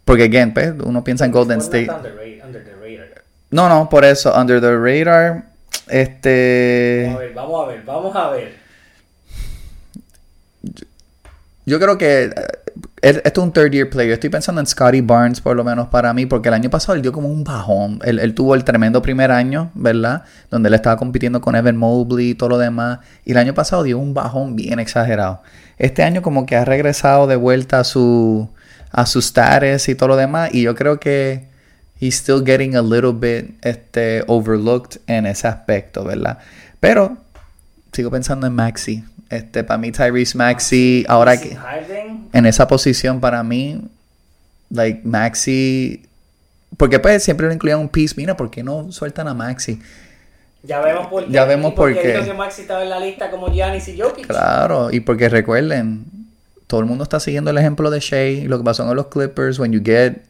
[0.05, 1.91] Porque, again, pues, uno piensa en Golden State.
[1.91, 3.23] under the radar.
[3.51, 5.45] No, no, por eso, Under the Radar,
[5.89, 7.07] este...
[7.07, 8.61] Vamos a ver, vamos a ver, vamos a ver.
[11.67, 12.31] Yo creo que
[13.03, 14.13] esto es un third year player.
[14.13, 17.03] Estoy pensando en Scotty Barnes, por lo menos para mí, porque el año pasado él
[17.03, 17.99] dio como un bajón.
[18.05, 20.25] Él, él tuvo el tremendo primer año, ¿verdad?
[20.51, 22.99] Donde él estaba compitiendo con Evan Mobley y todo lo demás.
[23.25, 25.43] Y el año pasado dio un bajón bien exagerado.
[25.79, 28.51] Este año como que ha regresado de vuelta a su
[28.93, 30.51] a sus status y todo lo demás.
[30.53, 31.49] Y yo creo que
[32.01, 36.39] he's still getting a little bit este, overlooked en ese aspecto, ¿verdad?
[36.81, 37.19] Pero
[37.93, 39.05] sigo pensando en Maxi.
[39.31, 41.57] Este, para mí Tyrese Maxi, ahora que
[42.33, 43.81] en esa posición para mí,
[44.71, 46.03] like Maxi,
[46.77, 49.81] porque pues siempre lo incluían un piece, mira, ¿por qué no sueltan a Maxi?
[50.63, 51.33] ya vemos por qué.
[51.33, 54.27] Ya vemos por qué que Maxi estaba en la lista como Giannis y Jokic.
[54.27, 56.05] Claro, y porque recuerden,
[56.67, 59.61] todo el mundo está siguiendo el ejemplo de Shea, lo que pasó con los Clippers,
[59.61, 60.23] when you get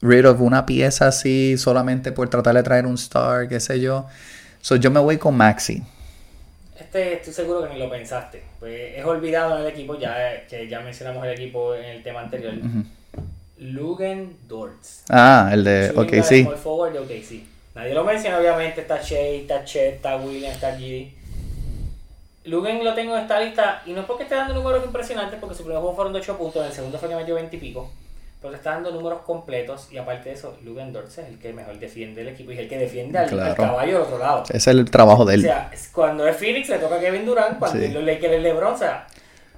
[0.00, 4.06] rid of una pieza así solamente por tratar de traer un star, qué sé yo.
[4.60, 5.82] So yo me voy con Maxi.
[6.78, 8.42] Este estoy seguro que ni lo pensaste.
[8.60, 12.20] Pues es olvidado en el equipo, ya que ya mencionamos el equipo en el tema
[12.20, 12.54] anterior.
[13.58, 15.04] Lugen Dortz.
[15.08, 16.42] Ah, el de Shooting OK, guard, sí.
[16.42, 17.42] small forward de OKC.
[17.74, 18.80] Nadie lo menciona, obviamente.
[18.80, 21.14] Está Shea, está Chet, está Williams, está Giddy.
[22.44, 25.54] Lugen lo tengo en esta lista y no es porque esté dando números impresionantes, porque
[25.54, 27.60] su primer juego fueron de 8 puntos, en el segundo fue que metió 20 y
[27.60, 27.90] pico.
[28.40, 31.76] Pero está dando números completos y aparte de eso, Lugen Dortz es el que mejor
[31.78, 33.56] defiende el equipo y es el que defiende al, al Claro.
[33.56, 34.44] caballo del otro lado.
[34.44, 35.42] Ese es el trabajo de O él.
[35.42, 37.88] sea, es- cuando es Phoenix le toca a Kevin Durant, cuando Sí.
[37.92, 39.06] Lakers es LeBron, o sea,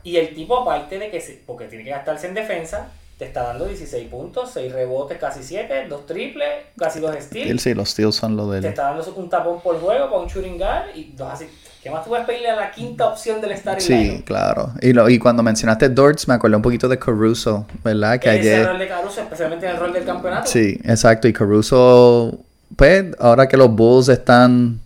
[0.03, 2.89] y el tipo aparte de que, se- porque tiene que gastarse en defensa,
[3.19, 7.63] te está dando 16 puntos, 6 rebotes, casi 7, 2 triples, casi 2 Él steals,
[7.63, 8.71] sí, los steals son lo de te él.
[8.73, 11.47] está dando un tapón por juego para un shooting guard y dos así.
[11.83, 14.73] ¿Qué más tú puedes pedirle a la quinta opción del starting Sí, claro.
[14.83, 18.21] Y, lo, y cuando mencionaste Dortz, me acordé un poquito de Caruso, ¿verdad?
[18.21, 18.67] Que Ese ayer...
[18.67, 20.51] rol de Caruso, especialmente en el rol del campeonato.
[20.51, 21.27] Sí, exacto.
[21.27, 22.39] Y Caruso,
[22.77, 24.79] pues, ahora que los Bulls están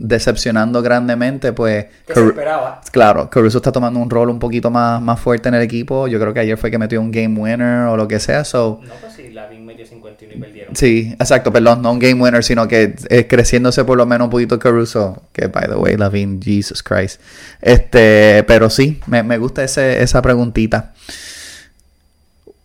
[0.00, 1.86] decepcionando grandemente, pues...
[2.06, 2.80] Que se esperaba.
[2.90, 6.08] Claro, Caruso está tomando un rol un poquito más, más fuerte en el equipo.
[6.08, 8.44] Yo creo que ayer fue que metió un game winner o lo que sea.
[8.44, 10.74] So, No, pues sí, Lavin metió 51 y perdieron.
[10.76, 14.30] sí, exacto, perdón, no un game winner, sino que es creciéndose por lo menos un
[14.30, 15.22] poquito Caruso.
[15.32, 17.20] Que, by the way, Lavin, Jesus Christ.
[17.60, 20.92] Este, pero sí, me, me gusta ese, esa preguntita.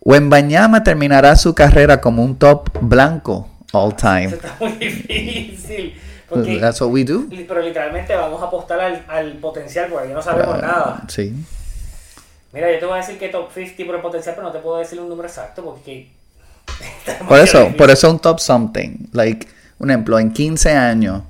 [0.01, 4.25] Wembanyama terminará su carrera como un top blanco all Eso time.
[4.25, 5.93] está muy difícil.
[6.29, 7.27] Porque That's what we do.
[7.29, 11.03] Pero literalmente vamos a apostar al, al potencial porque no sabemos Ah, nada.
[11.07, 11.33] Sí.
[12.51, 14.59] Mira, yo te voy a decir que top 50 por el potencial, pero no te
[14.59, 16.09] puedo decir un número exacto porque.
[17.27, 19.07] Por eso, por eso un top something.
[19.11, 21.21] Like, un ejemplo, en 15 años.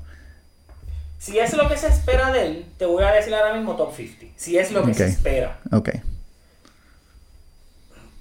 [1.20, 3.94] Si es lo que se espera de él, te voy a decir ahora mismo top
[3.96, 4.26] 50.
[4.38, 5.58] Si es lo que se espera.
[5.72, 5.90] Ok.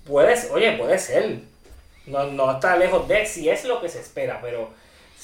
[0.06, 1.40] Puedes, oye, puede ser.
[2.06, 4.70] No, no está lejos de si es lo que se espera, pero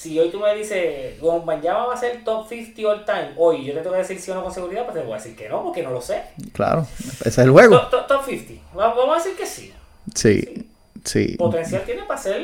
[0.01, 3.73] si hoy tú me dices, Gonbanyama va a ser top 50 all time, hoy yo
[3.73, 5.47] te tengo que decir sí o no con seguridad, pues te voy a decir que
[5.47, 6.21] no, porque no lo sé.
[6.53, 6.87] Claro.
[7.19, 7.79] Ese es el juego.
[7.79, 8.61] Top, top- top 50.
[8.77, 9.71] Va- Vamos a decir que sí.
[10.15, 10.67] Sí.
[11.05, 11.35] Sí.
[11.37, 12.41] potencial tiene para ser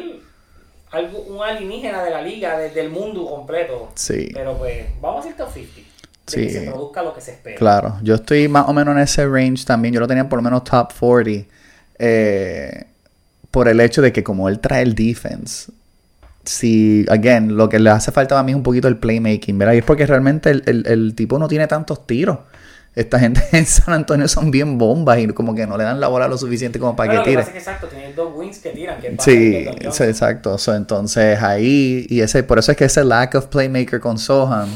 [0.92, 3.90] algo, un alienígena de la liga, de- del mundo completo.
[3.96, 4.30] Sí.
[4.34, 5.82] Pero pues, vamos a ir top 50.
[5.82, 6.42] De Sí.
[6.48, 7.56] que se produzca lo que se espera.
[7.58, 7.98] Claro.
[8.04, 9.94] Yo estoy más o menos en ese range también.
[9.94, 11.46] Yo lo tenía por lo menos top 40.
[12.00, 12.84] eh,
[13.52, 15.72] por el hecho de que como él trae el defense.
[16.48, 19.74] Si, again, lo que le hace falta a mí es un poquito el playmaking, ¿verdad?
[19.74, 22.40] Y es porque realmente el, el- el tipo no tiene tantos tiros.
[22.96, 26.08] Esta gente en San Antonio son bien bombas y como que no le dan la
[26.08, 27.42] bola lo suficiente como para Pero que tire.
[27.44, 29.00] es que exacto, tiene dos wings que tiran.
[29.00, 30.58] Que Sí, sí, exacto.
[30.58, 34.70] So, entonces ahí, y ese, por eso es que ese lack of playmaker con Sohan,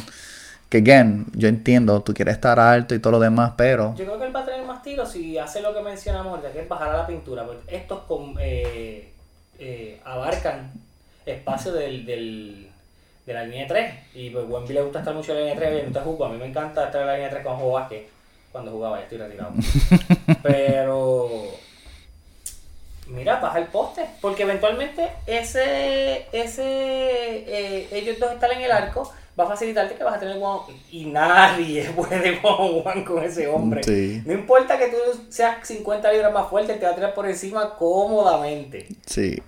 [0.69, 4.19] que again, yo entiendo, tú quieres estar alto y todo lo demás, pero Yo creo
[4.19, 6.69] que él va a tener más tiros si hace lo que mencionamos ahorita, que es
[6.69, 7.43] bajar a la pintura.
[7.45, 9.11] Porque estos con- eh,
[9.57, 10.71] eh, abarcan
[11.25, 12.69] espacio del, del,
[13.25, 13.93] de la línea de 3.
[14.15, 15.81] Y pues Wemby le gusta estar mucho en la línea de 3.
[15.81, 17.61] Yo no te juzgo, a mí me encanta estar en la línea de 3 cuando
[17.61, 18.07] juego básquet.
[18.51, 19.53] Cuando jugaba, ya estoy retirado.
[20.43, 21.29] Pero.
[23.07, 24.05] Mira, baja el poste.
[24.19, 26.27] Porque eventualmente ese.
[26.31, 29.11] ese eh, ellos dos están en el arco.
[29.39, 33.23] Va a facilitarte que vas a tener one Y nadie puede one on one con
[33.23, 33.81] ese hombre.
[33.81, 34.21] Sí.
[34.25, 34.97] No importa que tú
[35.29, 38.87] seas 50 libras más fuerte, te va a tirar por encima cómodamente.
[39.05, 39.41] sí,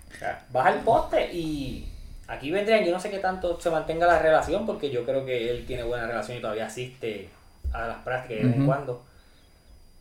[0.51, 1.87] Baja el poste y
[2.27, 5.49] aquí vendrían, yo no sé qué tanto se mantenga la relación, porque yo creo que
[5.51, 7.29] él tiene buena relación y todavía asiste
[7.73, 9.03] a las prácticas de vez en cuando.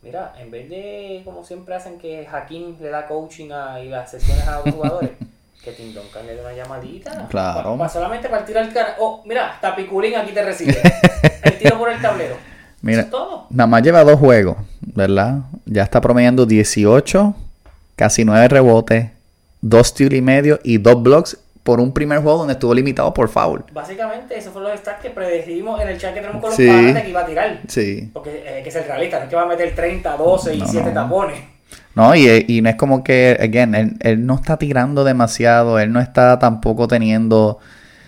[0.01, 4.11] Mira, en vez de como siempre hacen que Hakim le da coaching a, y las
[4.11, 5.11] sesiones a los jugadores,
[5.63, 7.27] que Tim Duncan le dé una llamadita.
[7.29, 7.71] Claro.
[7.73, 8.95] Pa- pa- solamente para tirar el cara.
[8.99, 10.77] Oh, mira, hasta Piculín aquí te recibe.
[11.43, 12.35] el tiro por el tablero.
[12.81, 12.99] Mira.
[12.99, 13.47] Eso es todo.
[13.49, 15.39] nada más lleva dos juegos, ¿verdad?
[15.65, 17.33] Ya está promediando 18,
[17.95, 19.09] casi 9 rebotes,
[19.63, 23.29] 2 steals y medio y 2 blocks por un primer juego donde estuvo limitado por
[23.29, 23.63] foul.
[23.73, 26.65] Básicamente, esos fueron los stats que predecimos en el chat que tenemos con los Sí.
[26.65, 27.61] de que iba a tirar.
[27.69, 28.09] Sí.
[28.13, 30.59] Porque eh, hay que ser realista, no es que va a meter 30, 12 y
[30.59, 30.93] No, 7 no.
[30.93, 31.39] tapones.
[31.95, 35.91] No, y, y no es como que, again, él, él no está tirando demasiado, él
[35.93, 37.39] no está tampoco teniendo...
[37.47, 37.59] O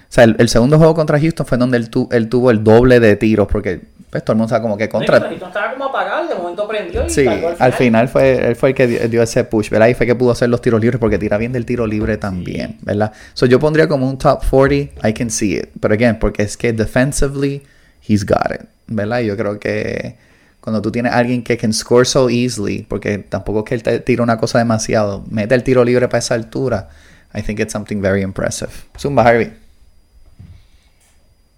[0.10, 3.00] sea, el, el segundo juego contra Houston fue donde él, tu- él tuvo el doble
[3.00, 3.82] de tiros, porque
[4.16, 5.18] pues todo el mundo estaba como que contra.
[5.18, 7.28] Estaba como apagado, de momento prendió y Sí,
[7.60, 9.90] al final fue él fue el que dio, dio ese push, ¿verdad?
[9.90, 12.78] Y fue que pudo hacer los tiros libres porque tira bien del tiro libre también,
[12.82, 13.12] ¿verdad?
[13.34, 15.68] So yo pondría como un top 40, I can see it.
[15.82, 17.62] Pero again, porque es que defensively,
[18.08, 19.20] he's got it, ¿verdad?
[19.20, 20.16] Y yo creo que
[20.62, 23.84] cuando tú tienes a alguien que can score so easily, porque tampoco es que él
[23.84, 26.88] te tira una cosa demasiado, mete el tiro libre para esa altura,
[27.34, 28.72] I think it's something very impressive.
[28.98, 29.52] Zumba, Harvey.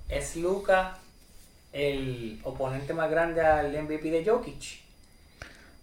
[0.09, 0.97] ¿Es Luca
[1.77, 4.79] el oponente más grande al MVP de Jokic?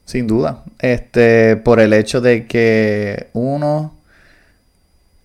[0.05, 0.63] Sin duda.
[0.81, 3.95] Este, por el hecho de que uno,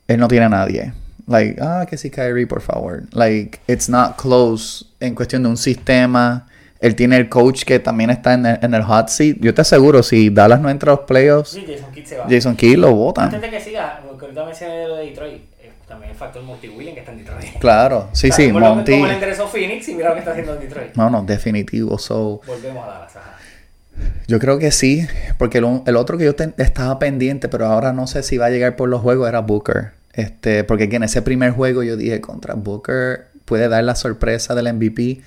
[0.08, 0.94] él no tiene a nadie.
[1.28, 3.04] Like, ah, que sí, Kyrie, por favor.
[3.12, 6.48] Like, it's not close en cuestión de un sistema.
[6.80, 9.38] Él tiene el coach que también está en el, en el hot seat.
[9.42, 12.26] Yo te aseguro, si Dallas no entra a los playoffs, Sí, Jason Kidd se va.
[12.30, 13.42] Jason Kidd lo Antes votan.
[13.42, 15.42] de que siga, porque ahorita mencioné lo de Detroit,
[15.90, 17.60] también el factor Monty Williams que está en Detroit.
[17.60, 18.92] Claro, sí, O sea, sí, como Monty.
[18.94, 20.96] Como le ingresó Phoenix y mira lo que está haciendo en Detroit.
[20.96, 21.98] No, no, definitivo.
[22.00, 23.16] So, Volvemos a Dallas.
[23.18, 23.36] Ajá.
[24.28, 25.06] Yo creo que sí,
[25.38, 28.46] porque el, el otro que yo ten- estaba pendiente, pero ahora no sé si va
[28.46, 29.92] a llegar por los juegos, era Booker.
[30.14, 34.74] Este, porque en ese primer juego yo dije contra Booker puede dar la sorpresa del
[34.74, 35.22] MVP.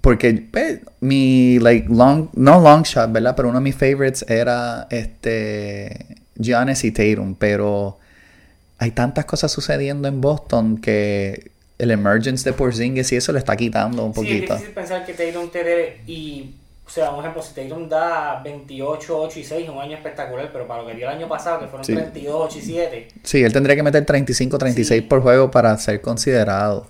[0.00, 3.34] Porque pues, mi, like, long, no long shot, ¿verdad?
[3.36, 7.34] Pero uno de mis favorites era este, Giannis y Tatum.
[7.34, 7.98] Pero
[8.78, 13.56] hay tantas cosas sucediendo en Boston que el emergence de Porzingis y eso le está
[13.56, 14.54] quitando un Sí, es poquito.
[14.54, 16.54] difícil pensar que Tatum te dé y,
[16.86, 20.66] o sea, un ejemplo, si Tatum da 28, 8 y 6, un año espectacular, pero
[20.66, 21.94] para lo que dio el año pasado, que fueron Sí.
[21.94, 25.06] 32, 8 y 7, Sí, él tendría que meter 35, 36 Sí.
[25.06, 26.86] por juego para ser considerado.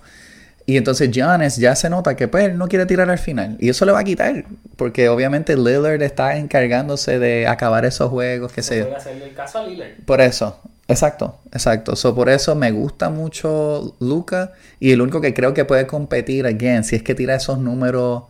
[0.65, 3.55] Y entonces Giannis ya se nota que pues él no quiere tirar al final.
[3.59, 4.43] Y eso le va a quitar.
[4.75, 9.63] Porque obviamente Lillard está encargándose de acabar esos juegos, que se hacerle el caso a
[9.65, 9.91] Lillard.
[10.05, 10.59] Por eso.
[10.87, 11.95] Exacto, exacto.
[11.95, 14.53] So, por eso me gusta mucho Luca.
[14.79, 18.23] Y el único que creo que puede competir, again, si es que tira esos números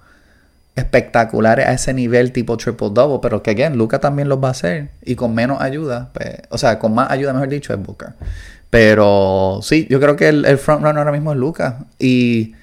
[0.76, 4.52] espectaculares a ese nivel tipo triple double, pero que again, Luca también los va a
[4.52, 8.10] hacer y con menos ayuda, pues, o sea, con más ayuda, mejor dicho, es Booker.
[8.70, 12.54] Pero sí, yo creo que el, el frontrunner ahora mismo es Luca y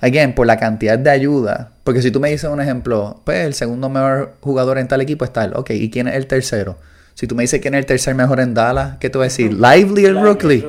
[0.00, 3.54] again, por la cantidad de ayuda, porque si tú me dices un ejemplo, pues el
[3.54, 6.76] segundo mejor jugador en tal equipo es tal, ok, ¿y quién es el tercero?
[7.14, 9.28] Si tú me dices quién es el tercer mejor en Dallas, ¿qué te voy a
[9.28, 9.52] decir?
[9.52, 10.66] Lively el rookie,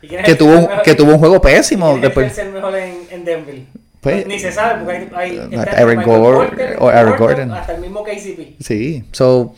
[0.00, 2.34] ¿Y quién es que tuvo, que tuvo un juego y pésimo quién es el después.
[2.34, 3.60] tercer mejor en, en Denver?
[4.00, 7.52] Pues, Ni se sabe, porque hay, hay uh, Gordon Porter, o Eric Gordon.
[7.52, 8.62] Hasta el mismo KCP.
[8.62, 9.54] Sí, so,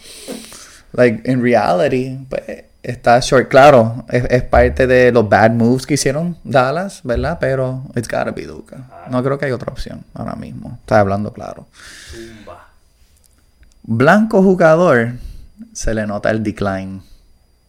[0.93, 2.43] like, in reality, pues,
[2.83, 7.37] está short, claro, es, es parte de los bad moves que hicieron Dallas, ¿verdad?
[7.39, 8.79] Pero it's gotta be Luca.
[9.11, 10.79] No creo que hay otra opción ahora mismo.
[10.81, 11.67] Está hablando claro.
[13.83, 15.13] Blanco jugador,
[15.73, 17.01] se le nota el decline.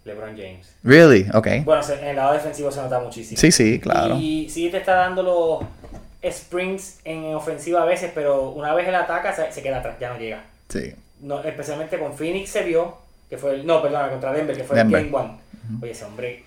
[0.03, 0.75] LeBron James.
[0.83, 1.27] Really?
[1.33, 1.47] Ok.
[1.63, 3.39] Bueno, en el lado defensivo se nota muchísimo.
[3.39, 4.15] Sí, sí, claro.
[4.15, 8.95] Y sí te está dando los sprints en ofensiva a veces, pero una vez él
[8.95, 10.43] ataca se, se queda atrás, ya no llega.
[10.69, 10.93] Sí.
[11.19, 12.97] No, especialmente con Phoenix se vio,
[13.29, 15.01] que fue el, no, perdona, contra Denver, que fue Denver.
[15.01, 15.37] el Game One.
[15.83, 16.43] Oye, ese hombre,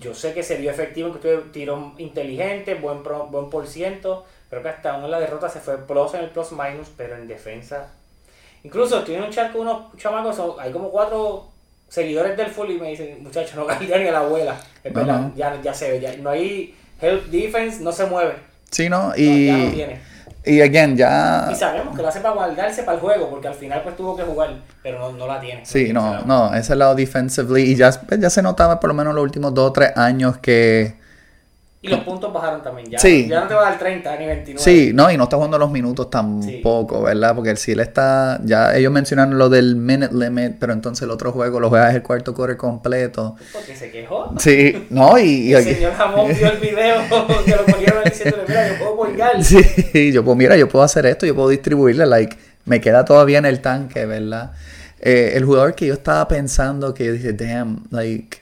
[0.00, 4.26] yo sé que se vio efectivo, que tuvo tiro inteligente, buen, pro- buen por ciento,
[4.50, 7.14] pero que hasta aún en la derrota se fue plus en el plus minus, pero
[7.16, 7.86] en defensa.
[8.68, 11.46] Incluso estoy en un chat con unos chamacos, son- hay como cuatro
[11.88, 14.54] seguidores del full y me dicen, muchachos, no caigan ni a la abuela.
[14.84, 15.32] Es No, verdad, no.
[15.34, 18.34] Ya, ya se ve, ya, no hay help defense, no se mueve.
[18.70, 19.04] Sí, ¿no?
[19.08, 20.00] No, ya no Y, tiene.
[20.44, 21.48] y again, ya...
[21.50, 24.14] Y sabemos que lo hace para guardarse para el juego, porque al final pues tuvo
[24.14, 25.64] que jugar, pero no, no la tiene.
[25.64, 27.62] Sí, no, no, ese lado defensively.
[27.72, 30.36] Y ya, pues, ya se notaba por lo menos los últimos dos o tres años
[30.36, 30.98] que...
[31.88, 32.90] Y los puntos bajaron también.
[32.90, 33.26] Ya, Sí.
[33.28, 34.62] ya no te va a dar 30 ni 29.
[34.62, 37.34] Sí, no, y no está jugando los minutos tampoco, ¿verdad?
[37.34, 41.32] Porque si él está, ya ellos mencionaron lo del minute limit, pero entonces el otro
[41.32, 43.36] juego lo juegas el cuarto quarter completo.
[43.52, 44.32] Porque se quejó.
[44.38, 46.96] Sí, no, y, y el señor Jamón vio el video
[47.44, 49.42] que lo cogieron diciéndole, mira, yo puedo colgar.
[49.44, 53.38] Sí, yo puedo, mira, yo puedo hacer esto, yo puedo distribuirle, like, me queda todavía
[53.38, 54.52] en el tanque, ¿verdad?
[55.00, 58.38] Eh, el jugador que yo estaba pensando, que yo dije, damn, like,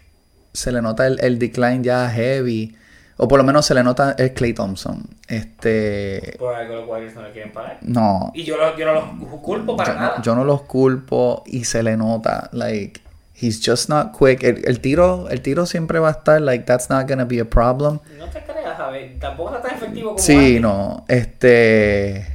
[0.52, 2.74] se le nota el, el decline ya heavy,
[3.18, 5.02] o por lo menos se le nota es Clay Thompson.
[5.29, 7.79] Este, Por algo los Warriors no le quieren pagar.
[7.83, 9.05] no, Y yo, lo- yo no los
[9.42, 10.14] culpo para yo, nada.
[10.18, 13.00] no- yo no los culpo y se le nota, like,
[13.35, 14.42] he's just not quick.
[14.42, 17.44] El, el tiro, el tiro siempre va a estar, like, that's not gonna be a
[17.44, 18.00] problem.
[18.18, 20.61] No te creas, a ver, tampoco está tan efectivo como Sí, antes.
[20.62, 22.26] no, este,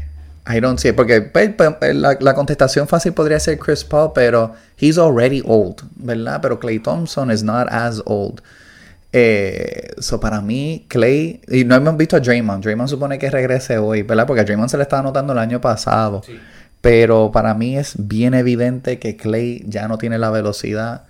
[0.48, 4.12] I don't see it, porque pues, pues, la, la contestación fácil podría ser Chris Paul,
[4.14, 6.40] pero he's already old, ¿verdad?
[6.42, 8.42] Pero Clay Thompson is not as old.
[9.14, 13.78] Eh, so para mí, Clay, y no hemos visto a Draymond, Draymond supone que regrese
[13.78, 14.26] hoy, ¿verdad?
[14.26, 16.22] Porque a Draymond se le estaba notando el año pasado.
[16.26, 16.40] Sí.
[16.82, 21.04] Pero para mí es bien evidente que Clay ya no tiene la velocidad.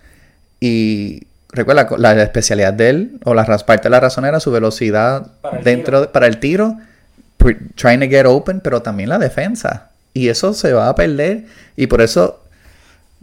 [0.60, 5.28] Y recuerda, la especialidad de él, o la parte de la razón era su velocidad
[5.42, 6.12] Para dentro tiro.
[6.12, 6.78] para el tiro,
[7.76, 9.90] trying to get open, pero también la defensa.
[10.14, 11.46] Y eso se va a perder.
[11.78, 12.42] Y por eso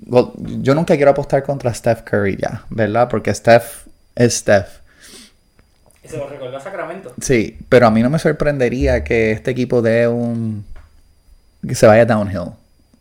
[0.07, 3.09] yo nunca quiero apostar contra Steph Curry ya, ¿verdad?
[3.09, 3.88] Porque Steph
[4.19, 4.69] es Steph.
[6.05, 7.15] Y se lo recordó a Sacramento.
[7.21, 10.65] Sí, pero a mí no me sorprendería que este equipo dé un...
[11.67, 12.53] que se vaya downhill,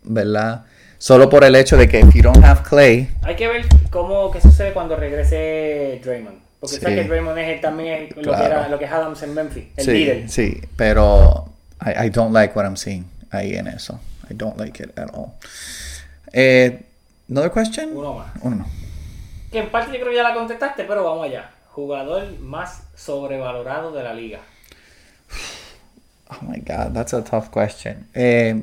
[0.04, 0.66] ¿verdad?
[0.98, 4.32] Solo por el hecho de que if you don't have Clay, Hay que ver cómo
[4.32, 6.38] qué sucede cuando regrese Draymond.
[6.60, 6.82] Porque Sí.
[6.82, 8.38] sabes que Draymond es el- también es lo, Claro.
[8.40, 10.30] que era, lo que es Adams en Memphis, el sí, líder.
[10.30, 11.54] sí, pero
[11.86, 14.00] I, I don't like what I'm seeing ahí en eso.
[14.30, 15.34] I don't like it at all.
[16.34, 16.82] Eh,
[17.30, 17.92] another question?
[17.96, 18.28] Uno más.
[18.42, 18.66] Uno.
[19.52, 21.52] Que en parte yo creo que ya la contestaste, pero vamos allá.
[21.72, 24.40] Jugador más sobrevalorado de la liga.
[26.30, 28.08] Oh my god, that's a tough question.
[28.14, 28.62] Eh,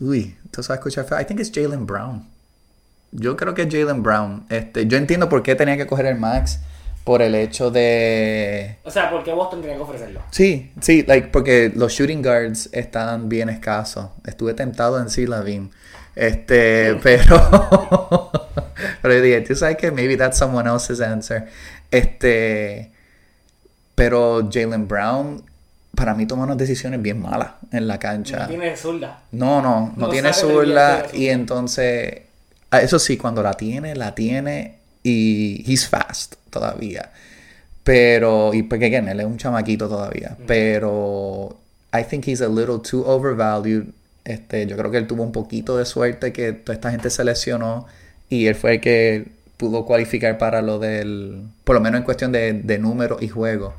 [0.00, 1.06] uy, entonces escuchar.
[1.20, 2.26] I think it's Jalen Brown.
[3.12, 4.46] Yo creo que es Jalen Brown.
[4.48, 6.60] Este, yo entiendo por qué tenía que coger el max
[7.04, 10.22] por el hecho de O sea, ¿por qué Boston tenía que ofrecerlo?
[10.30, 14.08] Sí, sí, like, porque los shooting guards están bien escasos.
[14.24, 15.70] Estuve tentado en sí, Lavin.
[16.14, 18.30] Este, pero.
[19.06, 21.46] pero yo dije, tú sabes que maybe that's someone else's answer.
[21.92, 22.90] Este.
[23.94, 25.44] Pero Jalen Brown,
[25.94, 28.38] para mí, toma unas decisiones bien malas en la cancha.
[28.40, 29.22] No tiene zurda.
[29.30, 32.22] No, no, no, No tiene zurda y entonces,
[32.72, 37.12] ah, eso sí, cuando la tiene, la tiene y he's fast todavía.
[37.84, 41.56] Pero, y porque again, él es un chamaquito todavía, pero
[41.94, 43.84] I think he's a little too overvalued.
[44.24, 47.22] Este, yo creo que él tuvo un poquito de suerte que toda esta gente se
[47.22, 47.86] lesionó
[48.28, 52.32] y él fue el que pudo cualificar para lo del, por lo menos en cuestión
[52.32, 53.74] de, de números y juego,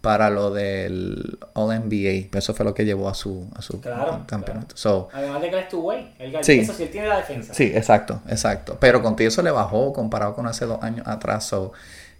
[0.00, 2.36] para lo del All NBA.
[2.36, 4.76] Eso fue lo que llevó a su, a su Claro, campeonato.
[4.76, 6.14] So, Además de que él es tu way.
[6.18, 6.60] El Sí.
[6.60, 7.52] Eso sí, él tiene la defensa.
[7.54, 8.78] Sí, exacto, exacto.
[8.80, 11.44] Pero contigo eso le bajó comparado con hace dos años atrás.
[11.46, 11.72] So,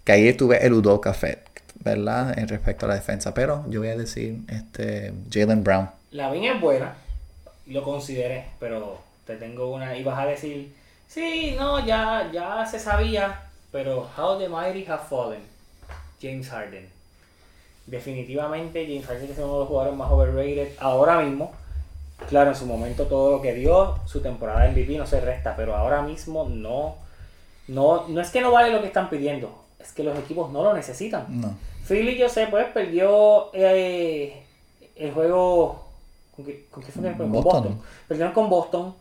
[0.05, 1.49] que ahí tuve el Udoka effect,
[1.83, 2.38] ¿verdad?
[2.38, 3.33] En respecto a la defensa.
[3.33, 5.88] Pero yo voy a decir este Jalen Brown.
[6.11, 6.95] La Vin es buena,
[7.66, 9.97] lo consideré, pero te tengo una.
[9.97, 10.73] Y vas a decir,
[11.11, 15.42] sí, no, ya, ya se sabía, pero How the Mighty Have Fallen.
[16.20, 16.88] James Harden.
[17.87, 21.53] Definitivamente, James Harden es uno de los jugadores más overrated ahora mismo.
[22.29, 25.57] Claro, en su momento todo lo que dio, su temporada de MVP no se resta,
[25.57, 26.96] pero ahora mismo no,
[27.68, 30.62] no, no es que no vale lo que están pidiendo, es que los equipos no
[30.62, 31.25] lo necesitan.
[31.40, 31.55] No.
[31.88, 34.42] Philly, yo sé, pues perdió eh,
[34.96, 35.87] el juego.
[36.37, 37.16] ¿Con qué, con qué fue fue?
[37.16, 37.53] Con Boston.
[37.53, 37.81] Boston.
[38.07, 38.94] Perdieron con Boston.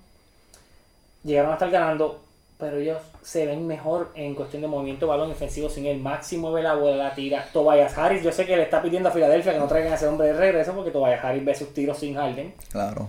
[1.24, 2.22] Llegaron a estar ganando.
[2.58, 6.62] Pero ellos se ven mejor en cuestión de movimiento balón ofensivo sin el máximo de
[6.62, 7.48] la bola, la tira.
[7.54, 10.08] Tobias Harris, yo sé que le está pidiendo a Filadelfia que no traigan a ese
[10.08, 12.54] hombre de regreso porque Tobias Harris ve sus tiros sin Harden.
[12.70, 13.08] Claro.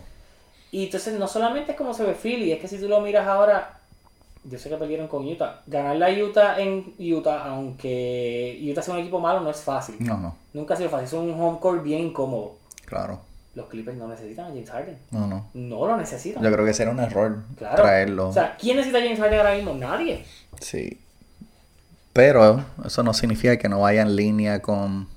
[0.71, 3.27] Y entonces no solamente es como se ve Philly, es que si tú lo miras
[3.27, 3.81] ahora,
[4.45, 5.63] yo sé que perdieron con Utah.
[5.67, 9.97] Ganar la Utah en Utah, aunque Utah sea un equipo malo, no es fácil.
[9.99, 10.37] No, no.
[10.53, 12.55] Nunca ha sido fácil, es un home court bien incómodo.
[12.85, 13.19] Claro.
[13.55, 14.99] Los Clippers no necesitan a James Harden.
[15.11, 15.47] No, no.
[15.55, 16.43] No lo necesitan.
[16.43, 17.77] Yo creo que será un error Claro.
[17.83, 18.29] traerlo.
[18.29, 19.75] O sea, ¿quién necesita a James Harden ahora mismo?
[19.75, 20.25] Nadie.
[20.61, 21.01] Sí.
[22.13, 25.09] Pero eso no significa que no vaya en línea con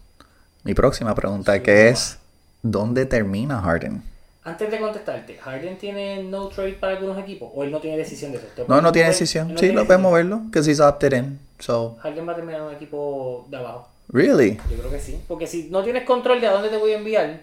[0.64, 2.20] mi próxima pregunta, que es
[2.62, 4.04] ¿dónde termina Harden?
[4.46, 7.50] Antes de contestarte, ¿Harden tiene no trade para algunos equipos?
[7.56, 8.48] ¿O él no tiene decisión de eso?
[8.56, 9.50] ¿Te No, no tiene decisión.
[9.50, 10.30] no Sí, tiene lo podemos decisión.
[10.40, 11.40] verlo, because he's opted in.
[11.60, 13.90] So, Harden va a terminar en un equipo de abajo.
[14.10, 14.60] really?
[14.70, 15.20] Yo creo que sí.
[15.28, 17.40] Porque si no tienes control de a dónde te voy a enviar,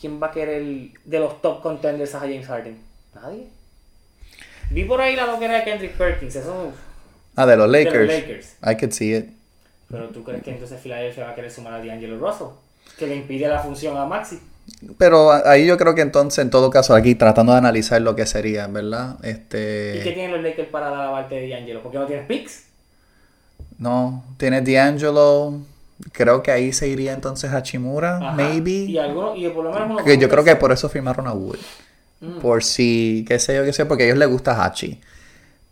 [0.00, 0.62] ¿quién va a querer
[1.04, 2.78] de los top contenders a James Harden?
[3.14, 3.46] Nadie.
[4.70, 6.36] Vi por ahí la loquera de Kendrick Perkins.
[6.36, 6.72] Eso.
[7.36, 8.06] Ah, de los De Lakers.
[8.06, 8.46] los Lakers.
[8.62, 9.26] I could see it.
[9.90, 12.46] Pero tú crees que entonces Philadelphia va a querer sumar a D'Angelo Russell,
[12.98, 14.38] que le impide la función a Maxi.
[14.98, 18.24] Pero ahí yo creo que entonces, en todo caso, aquí tratando de analizar lo que
[18.26, 19.16] sería, ¿verdad?
[19.18, 20.00] ¿Y qué Este.
[20.14, 21.82] tienen los Lakers para dar parte de D'Angelo?
[21.82, 22.64] ¿Por qué no tienes picks?
[23.78, 25.58] No, tiene D'Angelo.
[26.12, 28.32] Creo que ahí se iría entonces Hachimura, Ajá.
[28.32, 28.70] maybe.
[28.70, 31.32] Y algunos, y por lo menos uno Que yo creo que por eso firmaron a
[31.32, 31.58] Wood.
[32.20, 32.38] Mm.
[32.40, 35.00] Por si, qué sé yo, qué sé, porque a ellos les gusta Hachi.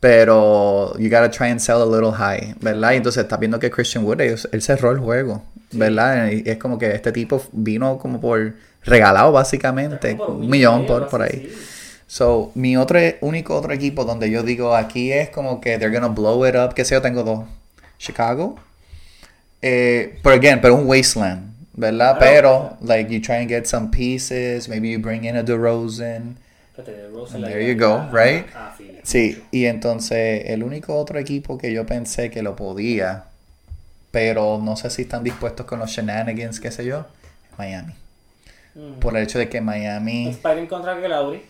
[0.01, 2.93] Pero you gotta try and sell a little high, ¿verdad?
[2.93, 6.29] Y entonces estás viendo que Christian Wood, ellos- él cerró el juego, ¿verdad?
[6.31, 11.09] Y es como que este tipo vino como por regalado básicamente, Por un millón por,
[11.09, 11.49] por ahí.
[11.51, 11.65] sí.
[12.07, 16.09] So, mi otro, único otro equipo donde yo digo aquí es como que they're gonna
[16.15, 17.45] blow it up, que sé yo, tengo dos.
[17.99, 18.57] Chicago.
[19.63, 22.19] Eh, pero again, pero un wasteland, ¿verdad?
[22.19, 22.77] Claro.
[22.79, 26.37] Pero, like, you try and get some pieces, maybe you bring in a DeRozan.
[26.77, 28.47] La There you go, right?
[28.55, 29.01] a Philly.
[29.03, 33.25] Sí, y entonces el único otro equipo que yo pensé que lo podía,
[34.13, 37.05] pero no sé si están dispuestos con los shenanigans, qué sé yo,
[37.51, 37.95] es Miami.
[38.77, 39.01] Mm.
[39.01, 40.29] Por el hecho de que Miami...
[40.29, 41.43] Spider contra Gelauri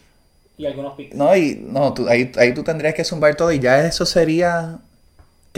[0.56, 1.14] y algunos picks.
[1.14, 4.78] No, y no, tú- ahí, ahí tú tendrías que zumbar todo y ya eso sería...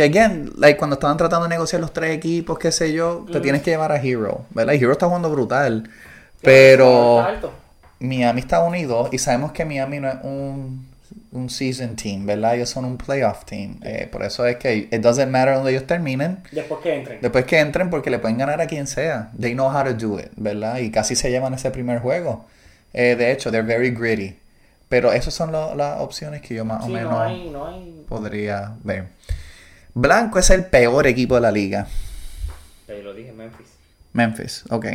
[0.00, 3.38] Que again, like cuando estaban tratando de negociar los tres equipos, qué sé yo, te
[3.38, 3.42] Mm.
[3.42, 4.72] tienes que llevar a Hero, ¿verdad?
[4.72, 5.90] Y Hero está jugando brutal,
[6.42, 7.48] Pero Está.
[8.00, 10.86] Miami está unido y sabemos que Miami no es un,
[11.32, 12.54] un season team, ¿verdad?
[12.54, 13.78] Ellos son un playoff team.
[13.82, 16.38] Eh, por eso es que it doesn't matter donde ellos terminen.
[16.50, 17.18] Después que entren.
[17.20, 19.30] Después que entren, porque le pueden ganar a quien sea.
[19.38, 20.78] They know how to do it, ¿verdad?
[20.78, 22.46] Y casi se llevan ese primer juego.
[22.94, 24.38] Eh, de hecho, they're very gritty.
[24.88, 27.66] Pero esas son lo- las opciones que yo más Sí, o menos no hay, no
[27.66, 28.04] hay.
[28.08, 29.08] podría ver.
[29.94, 31.86] Blanco es el peor equipo de la liga.
[32.86, 33.66] Te lo dije, Memphis.
[34.12, 34.86] Memphis, ok.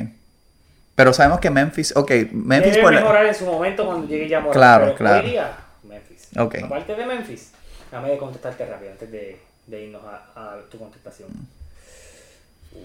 [0.95, 4.29] Pero sabemos que Memphis, ok, Memphis Debe por la- mejorar en su momento cuando llegue
[4.29, 5.23] ya Morant, Claro, pero claro.
[5.25, 6.27] Hoy día, Memphis.
[6.37, 6.55] Ok.
[6.63, 7.51] Aparte de Memphis,
[7.91, 11.29] dame de contestarte rápido antes de, de irnos a, a tu contestación.
[12.71, 12.79] Uf.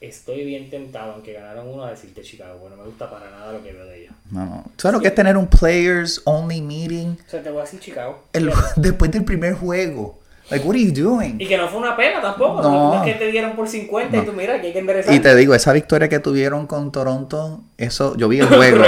[0.00, 2.58] Estoy bien tentado, aunque ganaron uno, a decirte Chicago.
[2.58, 4.14] Bueno, me gusta para nada lo que veo de ellos.
[4.30, 4.64] No, no.
[4.76, 7.80] ¿Sabes lo que es tener un players only meeting O sea, te voy a decir
[7.80, 8.22] Chicago.
[8.34, 10.18] el- después del primer juego?
[10.48, 11.40] Like, what are you doing?
[11.40, 12.62] Y que no fue una pena tampoco.
[12.62, 12.94] No.
[12.94, 13.04] No.
[13.04, 15.12] es que te dieron por 50 y tú mira que hay que enderezar.
[15.12, 18.82] Y te digo, esa victoria que tuvieron con Toronto, eso, yo vi el juego,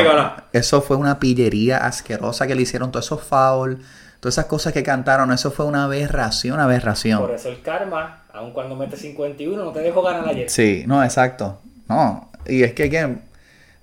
[0.52, 3.78] eso fue una pillería asquerosa que le hicieron, todos esos fouls,
[4.20, 7.20] todas esas cosas que cantaron, eso fue una aberración, aberración.
[7.20, 10.48] Por eso el karma, aun cuando metes 51, no te dejó ganar ayer.
[10.48, 11.60] Sí, no, exacto.
[11.88, 13.22] No, y es que, again,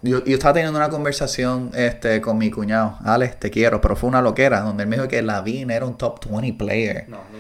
[0.02, 4.08] yo, yo estaba teniendo una conversación este, con mi cuñado, Alex, te quiero, pero fue
[4.08, 7.06] una loquera, donde él me dijo que Lavin era un top 20 player.
[7.08, 7.35] No, nunca.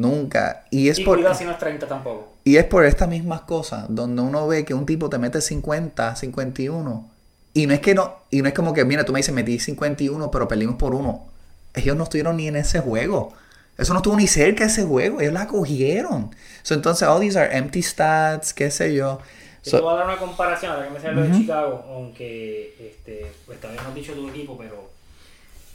[0.00, 0.64] Nunca.
[0.70, 1.16] Y es y por...
[1.18, 2.32] cuidado si no es 30 tampoco.
[2.44, 6.16] Y es por estas mismas cosas, donde uno ve que un tipo te mete 50,
[6.16, 7.10] 51,
[7.52, 9.58] y no es que no, y no es como que, mira, tú me dices, metí
[9.58, 11.26] 51, pero perdimos por uno.
[11.74, 13.34] Ellos no estuvieron ni en ese juego.
[13.76, 16.34] Eso no estuvo ni cerca de ese juego, ellos la cogieron.
[16.62, 19.20] So, entonces, all these are empty stats, qué sé yo.
[19.64, 22.74] Yo te voy a dar una comparación, ahora que me sale lo de Chicago, aunque
[22.80, 24.90] este, pues todavía no has dicho tu equipo, pero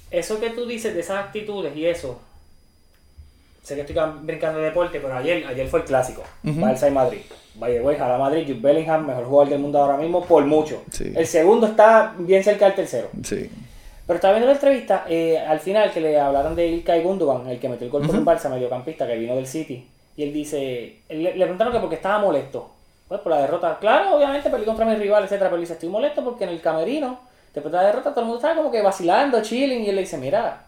[0.09, 2.19] eso que tú dices de esas actitudes y eso,
[3.65, 6.21] sé que estoy brincando de deporte, pero ayer, ayer fue el clásico.
[6.43, 7.21] Barça y Madrid.
[7.55, 10.83] By the way, jala Madrid, Jude Bellingham, mejor jugador del mundo ahora mismo, por mucho.
[10.91, 11.11] Sí.
[11.15, 13.09] El segundo está bien cerca del tercero.
[13.23, 13.49] sí.
[14.05, 17.59] Pero estaba viendo la entrevista, eh, al final que le hablaron de Ilkay Gundogan, el
[17.59, 19.87] que metió el gol por un Barça, mediocampista, que vino del City.
[20.15, 22.69] Y él dice, le, preguntaron que porque estaba molesto.
[23.07, 23.79] Pues por la derrota.
[23.79, 26.61] Claro, obviamente perdí contra mi rival, etcétera, pero él dice, estoy molesto porque en el
[26.61, 27.19] camerino,
[27.51, 30.01] después de la derrota, todo el mundo estaba como que vacilando, chilling, y él le
[30.01, 30.61] dice, mira,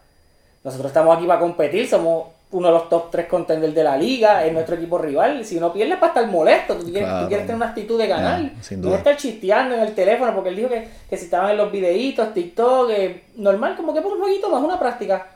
[0.64, 4.46] nosotros estamos aquí para competir, somos uno de los top 3 contenders de la liga,
[4.46, 5.44] es nuestro equipo rival.
[5.44, 7.28] Si uno pierde es para estar molesto, tú quieres, tú Claro.
[7.28, 8.42] quieres tener una actitud de ganar.
[8.42, 8.98] Yeah, sin no duda.
[9.00, 12.34] estar chisteando en el teléfono, porque él dijo que, que si estaban en los videitos,
[12.34, 15.28] TikTok, eh, normal, como que por un jueguito más una práctica.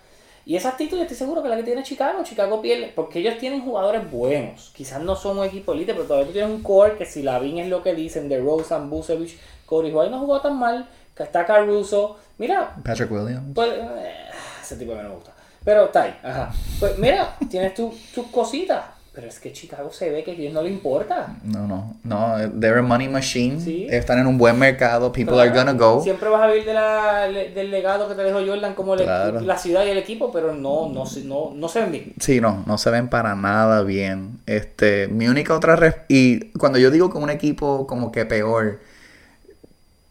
[0.46, 3.38] Y esa actitud yo estoy seguro que la que tiene Chicago, Chicago pierde, porque ellos
[3.38, 4.72] tienen jugadores buenos.
[4.76, 7.60] Quizás no son un equipo elite, pero todavía tú tienes un core que si Lavin
[7.60, 11.46] es lo que dicen, de Rosen, Busevich, Cody White no jugó tan mal, que está
[11.46, 12.16] Caruso.
[12.38, 13.44] Mira, Patrick Williams.
[13.54, 14.14] pues, eh,
[14.62, 15.32] ese tipo a mí no me gusta.
[15.64, 16.52] Pero está ahí, ajá.
[16.80, 18.84] Pues mira, tienes tu- tus cositas.
[19.14, 21.36] Pero es que Chicago se ve que a ellos no le importa.
[21.44, 23.60] No, no, no, they're a money machine.
[23.60, 23.86] Sí.
[23.90, 26.02] Están en un buen mercado, people are Claro, gonna go.
[26.02, 29.42] Siempre vas a vivir de la- del legado que te dejó Jordan como Claro.
[29.42, 32.14] la ciudad y el equipo, pero no, no, no, no se ven bien.
[32.22, 34.40] Sí, no, no se ven para nada bien.
[34.46, 38.80] Este, mi única otra res- y cuando yo digo con un equipo como que peor,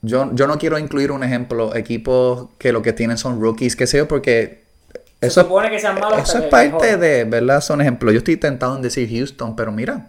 [0.03, 3.87] yo, yo no quiero incluir un ejemplo, equipos que lo que tienen son rookies, qué
[3.87, 4.60] sé yo, porque
[5.21, 7.61] Se eso, supone que sean malos eso hasta es parte de, ¿verdad?
[7.61, 8.13] Son ejemplos.
[8.13, 10.07] Yo estoy tentado en decir Houston, pero mira,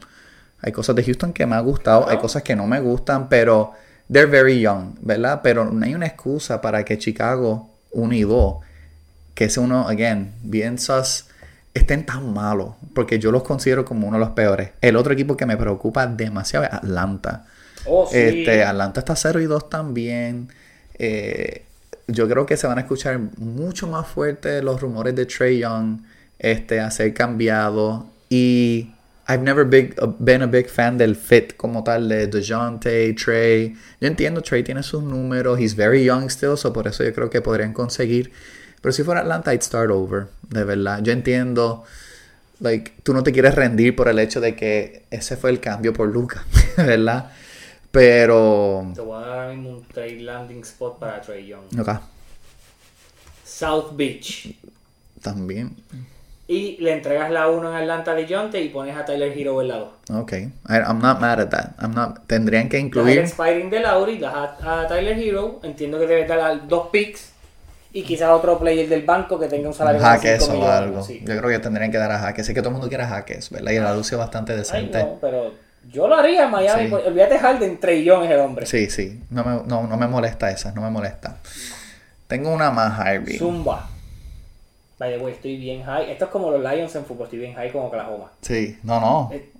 [0.61, 3.73] hay cosas de Houston que me han gustado, hay cosas que no me gustan, pero
[4.11, 5.41] they're very young, ¿verdad?
[5.43, 8.55] Pero no hay una excusa para que Chicago 1 y 2,
[9.33, 11.25] que es uno, again, bien sus,
[11.73, 14.71] estén tan malos, porque yo los considero como uno de los peores.
[14.81, 17.45] El otro equipo que me preocupa demasiado es Atlanta.
[17.85, 18.17] Oh, sí.
[18.17, 20.49] Este, Atlanta está 0 y 2 también.
[20.93, 21.65] Eh,
[22.11, 26.01] yo creo que se van a escuchar mucho más fuerte los rumores de Trey Young
[26.39, 28.09] este, a ser cambiado.
[28.29, 28.93] Y
[29.27, 33.75] I've never big, been a big fan del fit como tal de DeJounte, Trey.
[33.99, 35.59] Yo entiendo, Trey tiene sus números.
[35.59, 38.31] He's very young still, so por eso yo creo que podrían conseguir.
[38.81, 40.27] Pero si fuera Atlanta, I'd start over.
[40.49, 41.01] De verdad.
[41.03, 41.83] Yo entiendo.
[42.59, 45.93] Like, tú no te quieres rendir por el hecho de que ese fue el cambio
[45.93, 46.45] por Luca,
[46.77, 47.31] ¿verdad?
[47.91, 48.85] Pero.
[48.95, 51.79] Te voy a dar ahora mismo un trade landing spot para Trey Young.
[51.79, 51.89] Ok,
[53.45, 54.55] South Beach.
[55.21, 55.75] también.
[56.47, 59.67] Y le entregas la 1 en Atlanta de Jonte y pones a Tyler Hero en
[59.69, 59.89] la 2.
[60.21, 61.69] Ok, I- I'm not mad at that.
[61.81, 62.25] I'm not...
[62.27, 63.19] Tendrían que Das incluir.
[63.19, 65.59] expiring de Lauri, das a, a Tyler Hero.
[65.63, 67.29] Entiendo que debes dar dos picks.
[67.93, 71.03] Y quizás otro player del banco que tenga un salario de Jaques 5 o algo.
[71.03, 71.19] sí.
[71.25, 72.45] Yo creo que tendrían que dar a Jaques.
[72.45, 73.71] Sé que todo el mundo quiere a Jaques, ¿verdad?
[73.71, 74.97] Y anuncio es bastante Ay, decente.
[75.03, 75.53] no, pero
[75.89, 76.83] yo lo haría en Miami.
[76.83, 76.89] Sí.
[76.89, 78.65] pues, olvídate Harden, Young es el hombre.
[78.65, 79.21] Sí, sí.
[79.29, 81.37] No me, no, no me molesta esa, no me molesta.
[82.27, 83.37] Tengo una más, Harvey.
[83.37, 83.89] Zumba.
[84.97, 86.11] By the way, estoy bien high.
[86.11, 88.31] Esto es como los Lions en fútbol, estoy bien high como Oklahoma.
[88.41, 89.29] Sí, no, no.
[89.33, 89.51] Eh,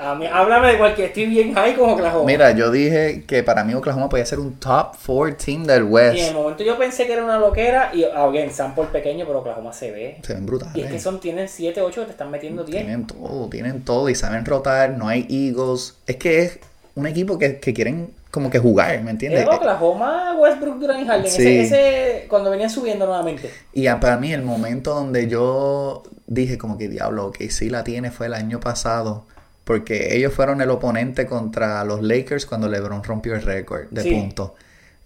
[0.00, 1.08] A mí, háblame de cualquier.
[1.08, 2.24] Estoy bien high con Oklahoma.
[2.24, 5.86] Mira, yo dije que para mí Oklahoma podía ser un top 4 team del Y
[5.86, 6.28] en West.
[6.28, 7.90] el momento yo pensé que era una loquera.
[7.92, 10.18] Y again, sample pequeño, pero Oklahoma se ve.
[10.22, 10.76] Se ven brutales.
[10.76, 12.84] Y es que son, tienen 7, 8 que te están metiendo 10.
[12.84, 15.96] Tienen todo, tienen todo y saben rotar, no hay Eagles.
[16.06, 16.60] Es que es
[16.94, 19.42] un equipo que, que quieren como que jugar, ¿me entiendes?
[19.42, 21.30] Era Oklahoma, Westbrook, y Harden.
[21.30, 21.42] Sí.
[21.42, 23.50] Ese, ese, cuando venían subiendo nuevamente.
[23.72, 28.12] Y para mí el momento donde yo dije como que diablo, que sí la tiene
[28.12, 29.24] fue el año pasado.
[29.68, 34.10] Porque ellos fueron el oponente contra los Lakers cuando LeBron rompió el récord de Sí.
[34.12, 34.52] puntos.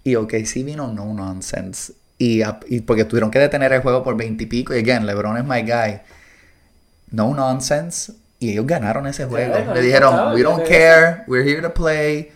[0.04, 1.92] Y OKC vino no nonsense.
[2.16, 4.72] Y, y porque tuvieron que detener el juego por 20 y pico.
[4.72, 6.00] Y again, LeBron es my guy.
[7.10, 8.12] No nonsense.
[8.38, 9.52] Y ellos ganaron ese juego.
[9.52, 12.30] Claro, Le dijeron, we don't care, we're here to play.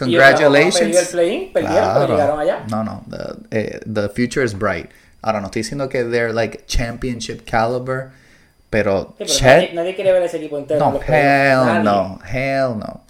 [0.00, 1.08] Y Oklahoma perdió el Congratulations.
[1.08, 2.64] play-in, perdieron, pero llegaron allá.
[2.70, 3.18] No, no, the,
[3.50, 4.90] eh, the future is bright.
[5.22, 8.10] Ahora, no estoy diciendo que they're like championship caliber,
[8.72, 10.80] pero Sí, pero Chet, nadie, nadie quiere ver ese equipo entero.
[10.82, 13.02] en no, los hell no, hell no.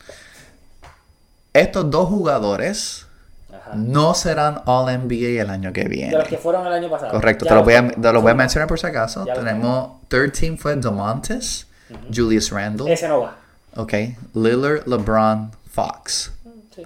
[1.52, 3.06] Estos dos jugadores
[3.48, 3.70] Ajá.
[3.74, 6.12] no serán All NBA el año que De viene.
[6.18, 7.12] los que fueron el año pasado.
[7.12, 9.24] Correcto, Ya te lo voy a, te lo voy a mencionar por si acaso.
[9.26, 11.66] Ya Tenemos, third team fue DeMontis,
[12.12, 13.36] Julius Randle, Ese no va.
[13.76, 13.92] ok,
[14.34, 16.32] Lillard, LeBron, Fox.
[16.74, 16.82] Sí.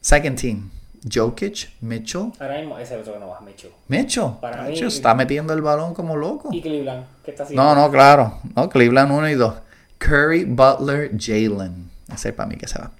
[0.00, 0.70] Second team,
[1.10, 3.70] Jokic, Mitchell, Ahora mismo ese es el otro que no va, Mitchell.
[3.88, 4.32] Mitchell.
[4.40, 6.48] Para mí- Mitchell está metiendo el balón como loco.
[6.52, 7.62] Y Cleveland, ¿qué está haciendo?
[7.62, 8.38] No, no, claro.
[8.54, 9.54] No, Cleveland 1 y 2.
[9.98, 11.90] Curry, Butler, Jalen.
[12.12, 12.90] Ese es para mí que se va.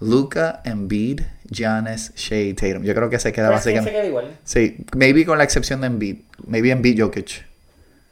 [0.00, 2.82] Luca, Embiid, Giannis, Shea, Tatum.
[2.82, 3.92] Yo creo que se queda Pero que se básicamente.
[3.92, 4.36] queda igual.
[4.44, 6.16] Sí, maybe con la excepción de Embiid.
[6.46, 7.44] Maybe Embiid, Jokic.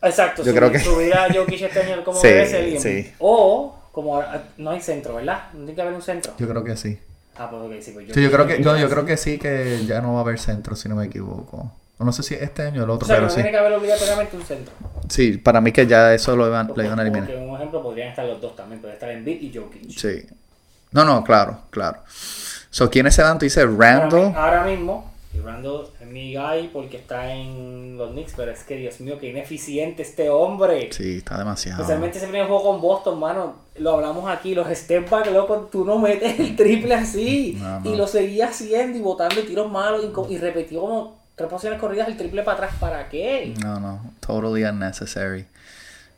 [0.03, 2.81] Exacto, Yo subir, creo que- subir a Jokic este año como Sí, debe ser.
[2.81, 3.13] sí.
[3.19, 4.23] O, como
[4.59, 5.45] no hay centro, ¿verdad?
[5.53, 6.33] No tiene que haber un centro.
[6.39, 6.99] Yo creo que sí.
[7.37, 9.85] Ah, pues ok, sí, pues Sí, yo creo que, yo, yo creo que sí, que
[9.87, 11.73] ya no va a haber centro, si no me equivoco.
[11.99, 13.35] O No sé si este año o el O otro, sea, que pero no sí.
[13.37, 14.75] tiene que haber obligatoriamente un centro.
[15.09, 17.29] Sí, para mí que ya eso lo iban, lo iban a eliminar.
[17.29, 18.81] porque un ejemplo podrían estar los dos también.
[18.81, 19.91] Puede estar Embiid y Jokic.
[19.91, 20.27] Sí.
[20.91, 21.99] No, no, claro, claro.
[22.71, 23.39] So, ¿quiénes se van?
[23.39, 24.29] Tú dices Ahora, Randall.
[24.31, 28.65] mi- ahora mismo, y Randall es mi guy porque está en los Knicks, pero es
[28.65, 30.93] que Dios mío, qué ineficiente este hombre.
[30.93, 31.81] Sí, está demasiado.
[31.81, 33.57] Especialmente ese primer juego con Boston, mano.
[33.77, 37.57] Lo hablamos aquí, los step back, loco, tú no metes el triple así.
[37.59, 37.91] No, no.
[37.91, 41.81] Y lo seguía haciendo y botando y tiros malos y, y repetió como tres posiciones
[41.81, 42.75] corridas el triple para atrás.
[42.79, 43.55] ¿Para qué?
[43.63, 45.47] No, no, totally unnecessary.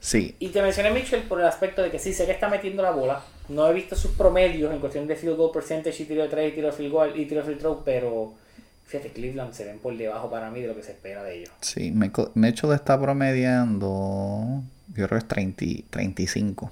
[0.00, 2.82] Sí, Y te mencioné Mitchell por el aspecto de que sí, sé que está metiendo
[2.82, 3.22] la bola.
[3.48, 6.52] No he visto sus promedios en cuestión de field goal percentage y tiro de 3
[6.52, 8.34] y tiro de field goal y tiro de free throw, pero
[8.86, 11.50] fíjate, Cleveland se ven por debajo para mí de lo que se espera de ellos.
[11.60, 11.90] sí.
[11.94, 16.70] Michael- Mitchell está promediando, yo creo que es 30, 35.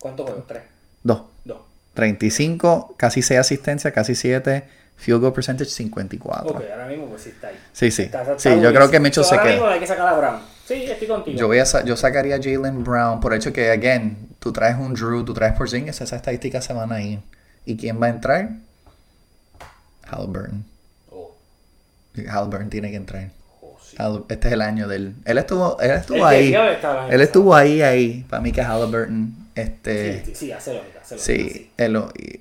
[0.00, 0.46] ¿Cuántos juegos?
[0.46, 0.62] ¿Tres?
[1.02, 1.22] Dos.
[1.44, 1.58] Dos.
[1.94, 4.64] 35, casi 6 asistencias, casi 7.
[4.96, 6.50] Field goal percentage 54.
[6.50, 7.56] Ok, ahora mismo pues sí está ahí.
[7.72, 8.02] Sí, sí.
[8.02, 9.72] Está- está Sí, yo creo que Mitchell se ahora mismo queda.
[9.74, 10.40] hay que sacar a Brown.
[10.66, 11.36] Sí, estoy contigo.
[11.38, 14.76] Yo, voy a sa- yo sacaría a Jalen Brown por hecho que, again, tú traes
[14.76, 17.20] un Drew, tú traes Porzingis, esas estadísticas se van a ir.
[17.66, 18.50] ¿Y quién va a entrar?
[20.08, 20.64] Halliburton.
[22.14, 23.30] Halliburton tiene que entrar.
[23.62, 23.96] oh, sí.
[24.28, 25.14] Este es el año del...
[25.24, 26.54] Él estuvo, él estuvo ahí.
[27.10, 28.24] Él estuvo ahí, ahí.
[28.28, 30.24] Para mí que Halliburton, este...
[30.24, 31.70] Sí, sí, sí, hace lógica, hace lógica, Sí, sí.
[31.76, 32.40] él lo- y-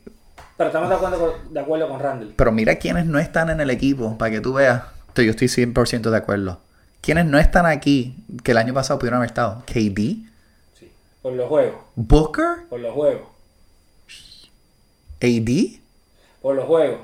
[0.57, 2.34] Pero estamos de acuerdo con, de acuerdo con Randall.
[2.36, 4.84] pero mira quiénes no están en el equipo, para que tú veas.
[5.15, 6.59] Yo estoy 100% de acuerdo.
[7.01, 9.63] Quienes no están aquí, que el año pasado pudieron haber estado.
[9.65, 9.97] KD,
[10.80, 10.91] Sí.
[11.22, 13.28] Por los juegos, Booker, por los juegos,
[15.22, 15.80] AD.
[16.41, 16.99] por los juegos.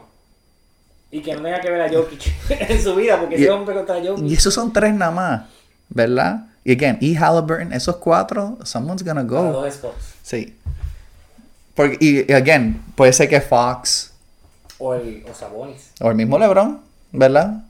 [1.12, 2.34] Y que no tenga que ver a Jokic
[2.70, 4.26] en su vida, porque ese hombre contra Jokic.
[4.26, 5.42] Y esos son tres nada más,
[5.90, 6.48] ¿verdad?
[6.64, 9.66] Y again, y Halliburton, esos cuatro, someone's gonna go.
[9.72, 10.16] spots.
[10.22, 10.54] Sí.
[11.76, 14.12] Porque, y, y again, puede ser que Fox
[14.80, 15.92] O el o Sabonis.
[16.02, 16.82] o el mismo LeBron,
[17.14, 17.64] ¿verdad?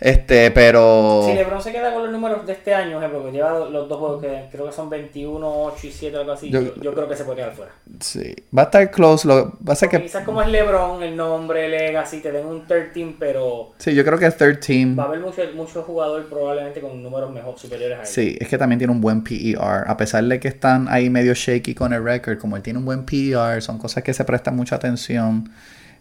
[0.00, 1.24] Este, pero...
[1.26, 3.98] Si LeBron se queda con los números de este año, ejemplo, que lleva los dos
[3.98, 7.06] juegos que creo que son 21, 8 y 7, algo así, Yo- yo, yo creo
[7.06, 7.72] que se puede quedar fuera.
[8.00, 8.34] Sí.
[8.56, 9.28] Va a estar close.
[9.28, 10.00] Lo, va a ser que...
[10.02, 14.18] Quizás como es LeBron, el nombre, Legacy, te den un 13, pero Sí, yo creo
[14.18, 14.98] que el third team...
[14.98, 18.06] va a haber mucho, mucho jugador probablemente con números mejor superiores a él.
[18.06, 19.58] Sí, es que también tiene un buen PER.
[19.86, 22.86] A pesar de que están ahí medio shaky con el record, como él tiene un
[22.86, 25.50] buen PER, son cosas que se prestan mucha atención.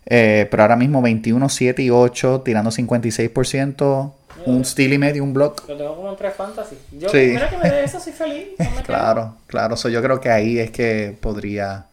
[0.06, 4.14] Eh, pero ahora mismo 21, 7 y 8, tirando 56%,
[4.45, 5.68] un steal y medio, un block.
[5.68, 6.78] Lo tengo como en tres fantasy.
[6.97, 7.18] Yo, Sí.
[7.34, 8.47] mira que me dé eso, soy feliz.
[8.60, 8.84] no me quedo.
[8.84, 9.76] Claro, claro.
[9.78, 11.86] So, yo creo que ahí es que podría.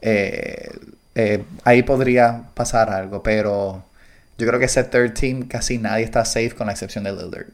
[0.00, 0.70] eh,
[1.14, 3.82] eh, ahí podría pasar algo, pero
[4.38, 7.46] yo creo que ese third team casi nadie está safe con la excepción de Lillard,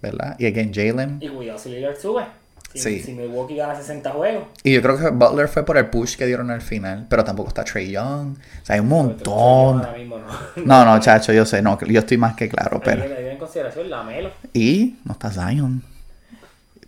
[0.00, 0.36] ¿verdad?
[0.38, 1.18] Y again, Jalen.
[1.20, 2.24] Y cuidado si Lillard sube.
[2.72, 3.00] Si, Sí.
[3.00, 4.44] si Milwaukee gana 60 juegos.
[4.62, 7.48] Y yo creo que Butler fue por el push que dieron al final, pero tampoco
[7.48, 8.36] está Trey Young.
[8.36, 9.88] O sea, hay un Ahora montón.
[9.98, 10.26] mismo no.
[10.64, 13.02] No, no, chacho, yo sé, no, yo estoy más que claro, Hay pero.
[13.02, 14.30] que tener en consideración la Melo.
[14.52, 15.82] Y no está Zion.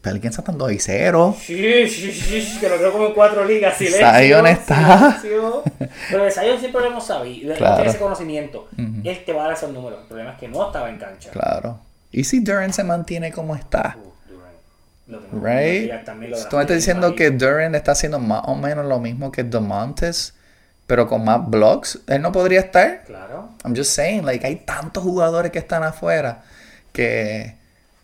[0.00, 1.36] Pelicans están 2 y 0.
[1.38, 3.76] Sí, sí, sí, sí, que lo creo como en cuatro ligas.
[3.76, 5.20] Silencio, Zion está.
[5.20, 5.62] silencio.
[6.10, 7.54] Pero de Zion siempre lo hemos sabido.
[7.54, 7.76] Claro.
[7.76, 8.68] Tiene ese conocimiento.
[8.76, 9.00] Ujú.
[9.04, 10.00] Él te va a dar esos números.
[10.02, 11.30] El problema es que no estaba en cancha.
[11.30, 11.78] Claro.
[12.10, 13.96] ¿Y si Durant se mantiene como está?
[14.04, 14.11] Uh.
[15.12, 15.92] Lo Right?
[15.92, 19.44] lo Tú me estás diciendo que Durant está haciendo más o menos lo mismo que
[19.44, 20.34] DeMontes,
[20.86, 22.00] pero con más blocks.
[22.06, 23.04] Él no podría estar.
[23.04, 23.50] Claro.
[23.64, 26.42] I'm just saying, like, hay tantos jugadores que están afuera
[26.92, 27.54] que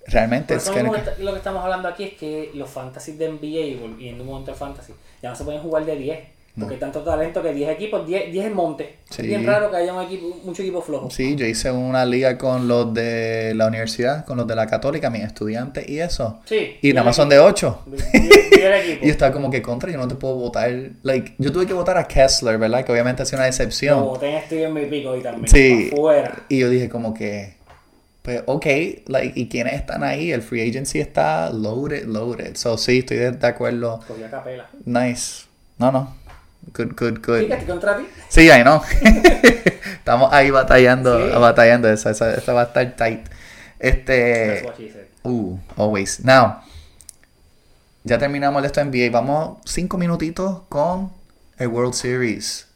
[0.07, 0.83] realmente es que...
[0.83, 4.57] lo que estamos hablando aquí es que los fantasies de NBA, volviendo un monte de
[4.57, 6.38] fantasy, ya no se pueden jugar de 10.
[6.59, 8.97] Porque hay tanto talento que 10 equipos, 10, 10 es monte.
[9.11, 9.23] Sí.
[9.23, 11.11] Es bien raro que haya un equipo, mucho equipo flojo.
[11.11, 15.11] Sí, yo hice una liga con los de la universidad, con los de la católica,
[15.11, 16.41] mis estudiantes y eso.
[16.45, 16.77] Sí.
[16.83, 17.85] Y nada más son de 8.
[17.87, 18.03] 10
[18.85, 19.07] equipos.
[19.07, 20.71] Y estaba como que contra, yo no te puedo votar.
[21.03, 22.85] Like, yo tuve que votar a Kessler, ¿verdad?
[22.85, 24.01] Que obviamente ha sido una decepción.
[24.01, 25.49] Como ten estoy en mi pico y también.
[25.49, 25.91] Sí.
[25.93, 26.43] Afuera.
[26.49, 27.55] Y yo dije como que,
[28.23, 28.67] pues, ok,
[29.07, 30.33] like, ¿y quiénes están ahí?
[30.33, 32.57] El free agency está loaded, loaded.
[32.57, 34.01] So, sí, estoy de, de acuerdo.
[34.07, 34.69] Cogí a capela.
[34.85, 35.47] Nice.
[35.79, 36.15] No, no.
[36.75, 37.41] Good, good, good.
[37.41, 38.07] Sí, que estoy contra ti.
[38.29, 38.83] Sí, ahí no.
[39.99, 41.39] Estamos ahí batallando, Sí.
[41.39, 41.89] batallando.
[41.89, 43.27] Esa, esa, esa va a estar tight.
[43.79, 45.07] Este, That's what she said.
[45.25, 46.25] uh, always.
[46.25, 46.63] Now,
[48.05, 49.11] ya terminamos esto NBA.
[49.11, 51.13] Vamos cinco minutitos con
[51.59, 52.67] el World Series.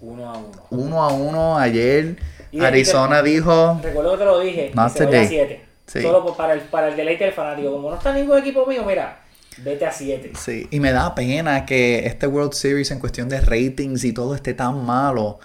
[0.00, 0.62] Uno a uno.
[0.70, 2.16] Uno a uno ayer.
[2.50, 4.70] Y Arizona dijo, Recuerdo que te lo dije.
[4.74, 5.26] Not today.
[5.28, 5.64] 7.
[5.86, 6.02] Sí.
[6.02, 7.72] Solo para el, para el deleite del fanático.
[7.72, 9.18] Como no está ningún equipo mío, mira,
[9.64, 10.32] vete a 7.
[10.36, 14.34] Sí, y me da pena que este World Series en cuestión de ratings y todo
[14.34, 15.38] esté tan malo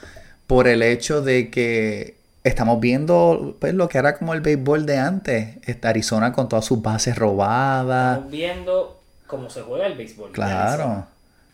[0.47, 4.97] por el hecho de que estamos viendo pues lo que era como el béisbol de
[4.97, 8.17] antes, Este Arizona con todas sus bases robadas.
[8.17, 10.31] Estamos viendo cómo se juega el béisbol.
[10.31, 11.07] Claro,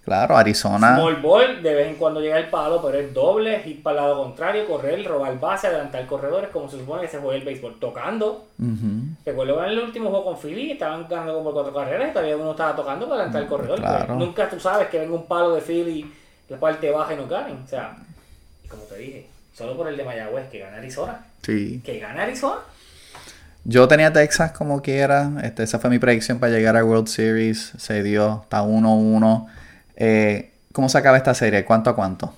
[0.04, 0.95] claro, Arizona.
[0.95, 4.04] Small ball, de vez en cuando llega el palo, pero es doble, hit para el
[4.08, 7.80] lado contrario, correr, robar base, adelantar corredores, como se supone que se juega el béisbol.
[7.80, 8.45] Tocando.
[8.60, 12.14] Ujú, Recuerdo que en el último juego con Philly estaban ganando como cuatro carreras y
[12.14, 13.80] todavía uno estaba tocando para adelantar el corredor.
[13.80, 14.16] claro.
[14.16, 16.12] Nunca tú sabes que venga un palo de Philly,
[16.50, 17.62] la parte baja y no ganen.
[17.64, 17.95] O sea,
[18.64, 21.26] y como te dije, solo por el de Mayagüez, que gana Arizona.
[21.43, 21.82] Sí.
[21.86, 22.62] Que gana Arizona.
[23.66, 25.30] Yo tenía Texas como quiera.
[25.43, 27.74] Este, esa fue mi predicción para llegar al World Series.
[27.78, 29.47] Se dio, está 1-1.
[30.00, 31.66] Eh, ¿Cómo se acaba esta serie?
[31.66, 32.34] ¿Cuánto a cuánto?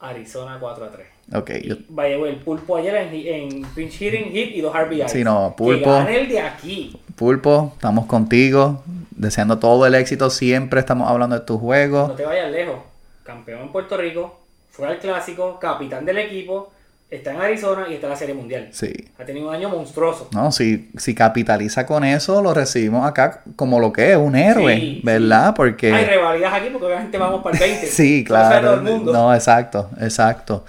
[0.00, 1.06] Arizona 4 a 3.
[1.34, 5.08] Ok, yo, vaya, el pulpo ayer en, en pinch hitting, hit y dos RBI.
[5.08, 5.84] Sí, no, Pulpo.
[5.84, 6.98] Que gane el de aquí.
[7.14, 8.82] Pulpo, estamos contigo.
[9.10, 10.30] Deseando todo el éxito.
[10.30, 12.08] Siempre estamos hablando de tu juego.
[12.08, 12.80] No te vayas lejos.
[13.22, 14.40] Campeón en Puerto Rico,
[14.70, 16.72] fue al clásico, capitán del equipo,
[17.12, 18.68] está en Arizona y está en la Serie Mundial.
[18.72, 18.90] Sí.
[19.18, 20.30] Ha tenido un año monstruoso.
[20.32, 24.76] No, si, si capitaliza con eso, lo recibimos acá como lo que es, un héroe,
[24.76, 25.54] Sí, ¿verdad?
[25.54, 25.92] Porque...
[25.92, 27.86] Hay rivalidades aquí porque obviamente vamos para el 20.
[27.86, 28.74] Sí, todo claro.
[28.74, 29.12] el mundo.
[29.12, 30.64] No, exacto, exacto.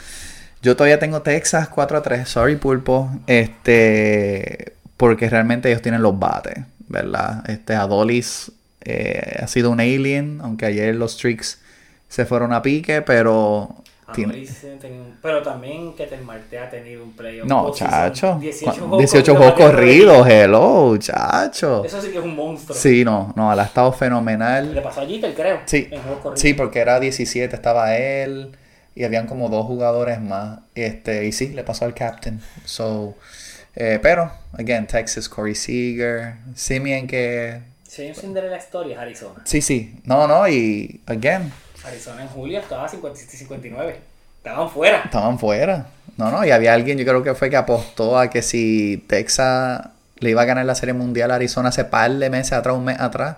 [0.61, 2.27] Yo todavía tengo Texas 4 a 3.
[2.27, 3.09] Sorry, Pulpo.
[3.27, 4.73] Este.
[4.97, 7.49] Porque realmente ellos tienen los bates, ¿verdad?
[7.49, 11.61] Este Adolis eh, ha sido un alien, aunque ayer los Tricks
[12.09, 13.75] se fueron a pique, pero.
[14.05, 14.45] Ah, tiene-
[14.89, 17.47] un- Pero también que Marte ha tenido un playoff.
[17.47, 18.37] No, chacho.
[18.39, 21.85] 18 Cu- juegos, 18 corridos, juegos corridos, hello, chacho.
[21.85, 22.77] Eso sí que es un monstruo.
[22.77, 24.81] Sí, no, no, él ha estado Le fenomenal.
[24.83, 25.59] pasó a Jeter, creo.
[25.65, 26.01] Sí, en
[26.35, 28.51] sí, porque era 17, estaba él
[28.95, 30.59] y habían como dos jugadores más.
[30.75, 32.41] Este, y sí, le pasó al captain.
[32.65, 33.15] So,
[33.75, 37.61] eh, pero, again, Texas, Corey Seager, Simeon que...
[37.97, 39.41] Hay un Cinderella Story Arizona.
[39.45, 41.51] Sí, sí, no, no, y, again,
[41.83, 43.99] Arizona en julio estaba 57 y 59.
[44.37, 45.01] Estaban fuera.
[45.05, 45.87] estaban fuera.
[46.17, 49.87] No, no, y había alguien, yo creo que fue que apostó a que si Texas
[50.19, 52.85] le iba a ganar la Serie Mundial a Arizona hace par de meses atrás, un
[52.85, 53.37] mes atrás,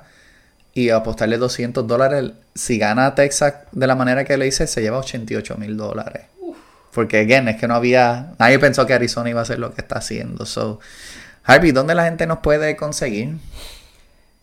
[0.74, 4.98] y apostarle 200 dólares, si gana Texas de la manera que le hice, se lleva
[4.98, 6.24] 88 mil dólares.
[6.91, 9.82] Porque, again, es que no había, nadie pensó que Arizona iba a hacer lo que
[9.82, 10.46] está haciendo.
[10.46, 10.80] So,
[11.43, 13.36] Harvey, ¿dónde la gente nos puede conseguir?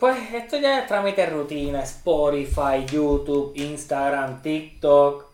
[0.03, 5.27] Pues esto ya es trámite rutina, Spotify, YouTube, Instagram, TikTok,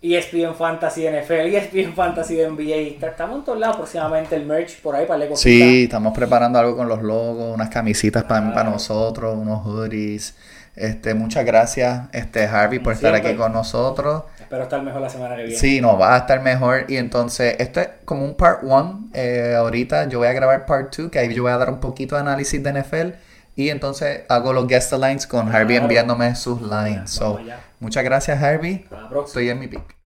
[0.00, 3.04] E ESPN Fantasy NFL, ESPN Fantasy NBA.
[3.04, 6.76] Estamos en todos lados próximamente el merch por ahí para le Sí, estamos preparando algo
[6.76, 10.36] con los logos, unas camisitas para, nosotros, unos hoodies.
[10.76, 14.22] Este, muchas gracias, este Harvey, por estar aquí con nosotros.
[14.38, 15.58] Espero estar mejor la semana que viene.
[15.58, 16.84] Sí, no, va a estar mejor.
[16.88, 19.08] Y entonces, esto es como un part one.
[19.14, 21.80] Eh, ahorita yo voy a grabar part two, que ahí yo voy a dar un
[21.80, 23.31] poquito de análisis de NFL.
[23.54, 27.10] Y entonces hago los guest lines con Harvey enviándome sus lines.
[27.10, 27.38] So,
[27.80, 28.86] muchas gracias, Harvey.
[29.24, 29.96] Estoy en mi pick.